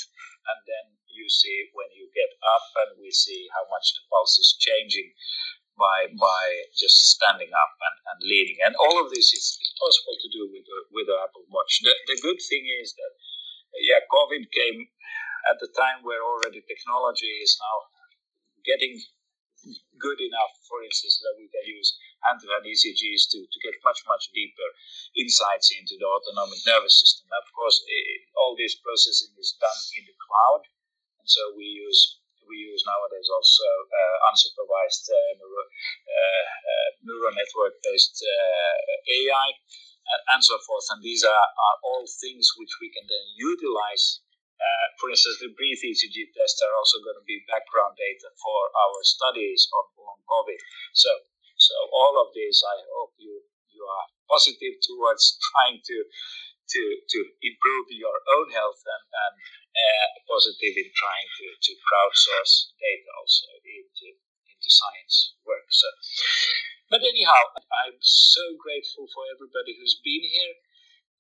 [0.49, 4.39] and then you see when you get up, and we see how much the pulse
[4.39, 5.12] is changing
[5.79, 6.45] by by
[6.75, 8.59] just standing up and, and leaning.
[8.67, 11.79] And all of this is, possible to do with the, with the Apple Watch.
[11.87, 14.91] The, the good thing is that, uh, yeah, COVID came
[15.47, 17.77] at the time where already technology is now
[18.67, 18.99] getting
[19.99, 21.95] good enough, for instance, that we can use
[22.27, 24.69] hand-to-hand ECGs to, to get much, much deeper
[25.15, 27.31] insights into the autonomic nervous system.
[27.31, 30.63] Of course, it, all this processing is done in the cloud,
[31.23, 32.19] and so we use
[32.49, 39.49] we use nowadays also uh, unsupervised uh, uh, neural network based AI
[40.33, 40.89] and so forth.
[40.91, 44.25] And these are, are all things which we can then utilize
[44.59, 48.61] uh, for instance, the breathe ECG tests are also going to be background data for
[48.75, 50.59] our studies on long COVID.
[50.99, 51.11] So,
[51.55, 53.39] so all of these, I hope you
[53.70, 59.35] you are positive towards trying to to to improve your own health and, and
[59.79, 64.19] uh, positive in trying to, to crowdsource data also into
[64.51, 65.67] into science work.
[65.71, 65.89] So,
[66.91, 67.43] but anyhow,
[67.87, 70.55] I'm so grateful for everybody who's been here.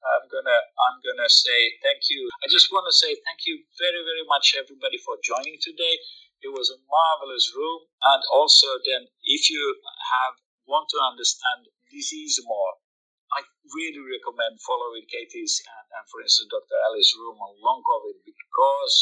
[0.02, 2.30] I'm gonna I'm gonna say thank you.
[2.42, 5.98] I just want to say thank you very very much everybody for joining today.
[6.40, 9.62] It was a marvelous room, and also then if you
[10.14, 10.38] have
[10.70, 12.74] want to understand disease more,
[13.38, 16.74] I really recommend following Katie's and, and, for instance, Dr.
[16.90, 18.94] Alice Room on long COVID because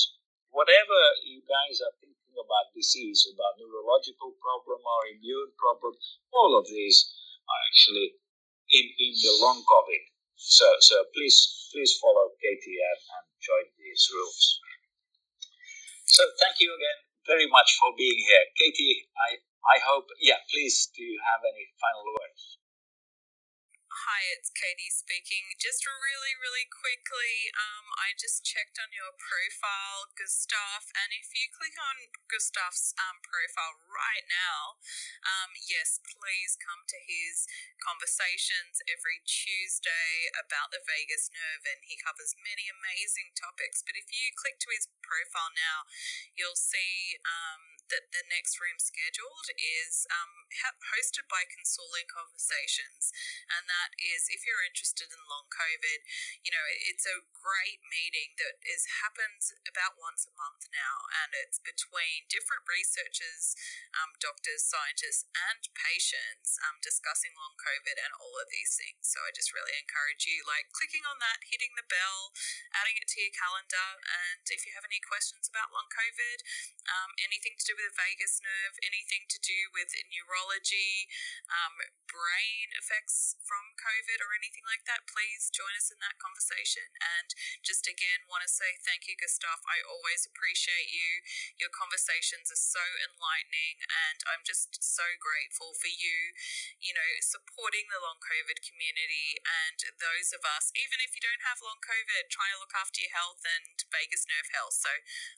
[0.53, 5.97] whatever you guys are thinking about disease, about neurological problem or immune problem,
[6.37, 7.09] all of these
[7.49, 8.21] are actually
[8.69, 10.05] in, in the long COVID.
[10.37, 14.61] So, so please, please follow Katie and, and join these rooms.
[16.05, 18.45] So thank you again very much for being here.
[18.55, 22.26] Katie, I, I hope, yeah, please, do you have any final words?
[23.97, 25.57] Hi, it's Katie speaking.
[25.57, 31.49] Just really, really quickly, um, I just checked on your profile, Gustaf, and if you
[31.49, 34.77] click on Gustaf's um, profile right now,
[35.25, 37.49] um, yes, please come to his
[37.81, 43.81] conversations every Tuesday about the vagus nerve, and he covers many amazing topics.
[43.81, 45.89] But if you click to his profile now,
[46.37, 50.45] you'll see um, that the next room scheduled is um,
[50.93, 53.15] hosted by Consoling Conversations,
[53.49, 56.01] and that is if you're interested in long COVID,
[56.43, 61.37] you know, it's a great meeting that is happens about once a month now, and
[61.39, 63.55] it's between different researchers,
[63.95, 69.13] um, doctors, scientists, and patients um, discussing long COVID and all of these things.
[69.13, 72.35] So I just really encourage you, like clicking on that, hitting the bell,
[72.75, 76.39] adding it to your calendar, and if you have any questions about long COVID,
[76.89, 81.07] um, anything to do with the vagus nerve, anything to do with neurology,
[81.53, 86.89] um, brain effects from COVID or anything like that, please join us in that conversation.
[86.99, 87.33] And
[87.63, 89.61] just again, want to say thank you, Gustaf.
[89.69, 91.23] I always appreciate you.
[91.61, 96.33] Your conversations are so enlightening, and I'm just so grateful for you,
[96.81, 101.45] you know, supporting the long COVID community and those of us, even if you don't
[101.45, 104.77] have long COVID, trying to look after your health and vagus nerve health.
[104.77, 104.93] So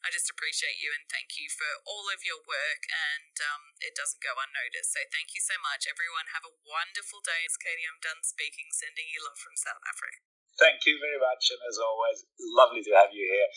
[0.06, 3.98] I just appreciate you and thank you for all of your work, and um, it
[3.98, 4.94] doesn't go unnoticed.
[4.94, 6.30] So thank you so much, everyone.
[6.36, 7.42] Have a wonderful day.
[7.48, 7.88] It's Katie.
[7.88, 8.68] I'm done speaking.
[8.76, 10.20] Sending you love from South Africa.
[10.60, 12.18] Thank you very much, and as always,
[12.58, 13.50] lovely to have you here.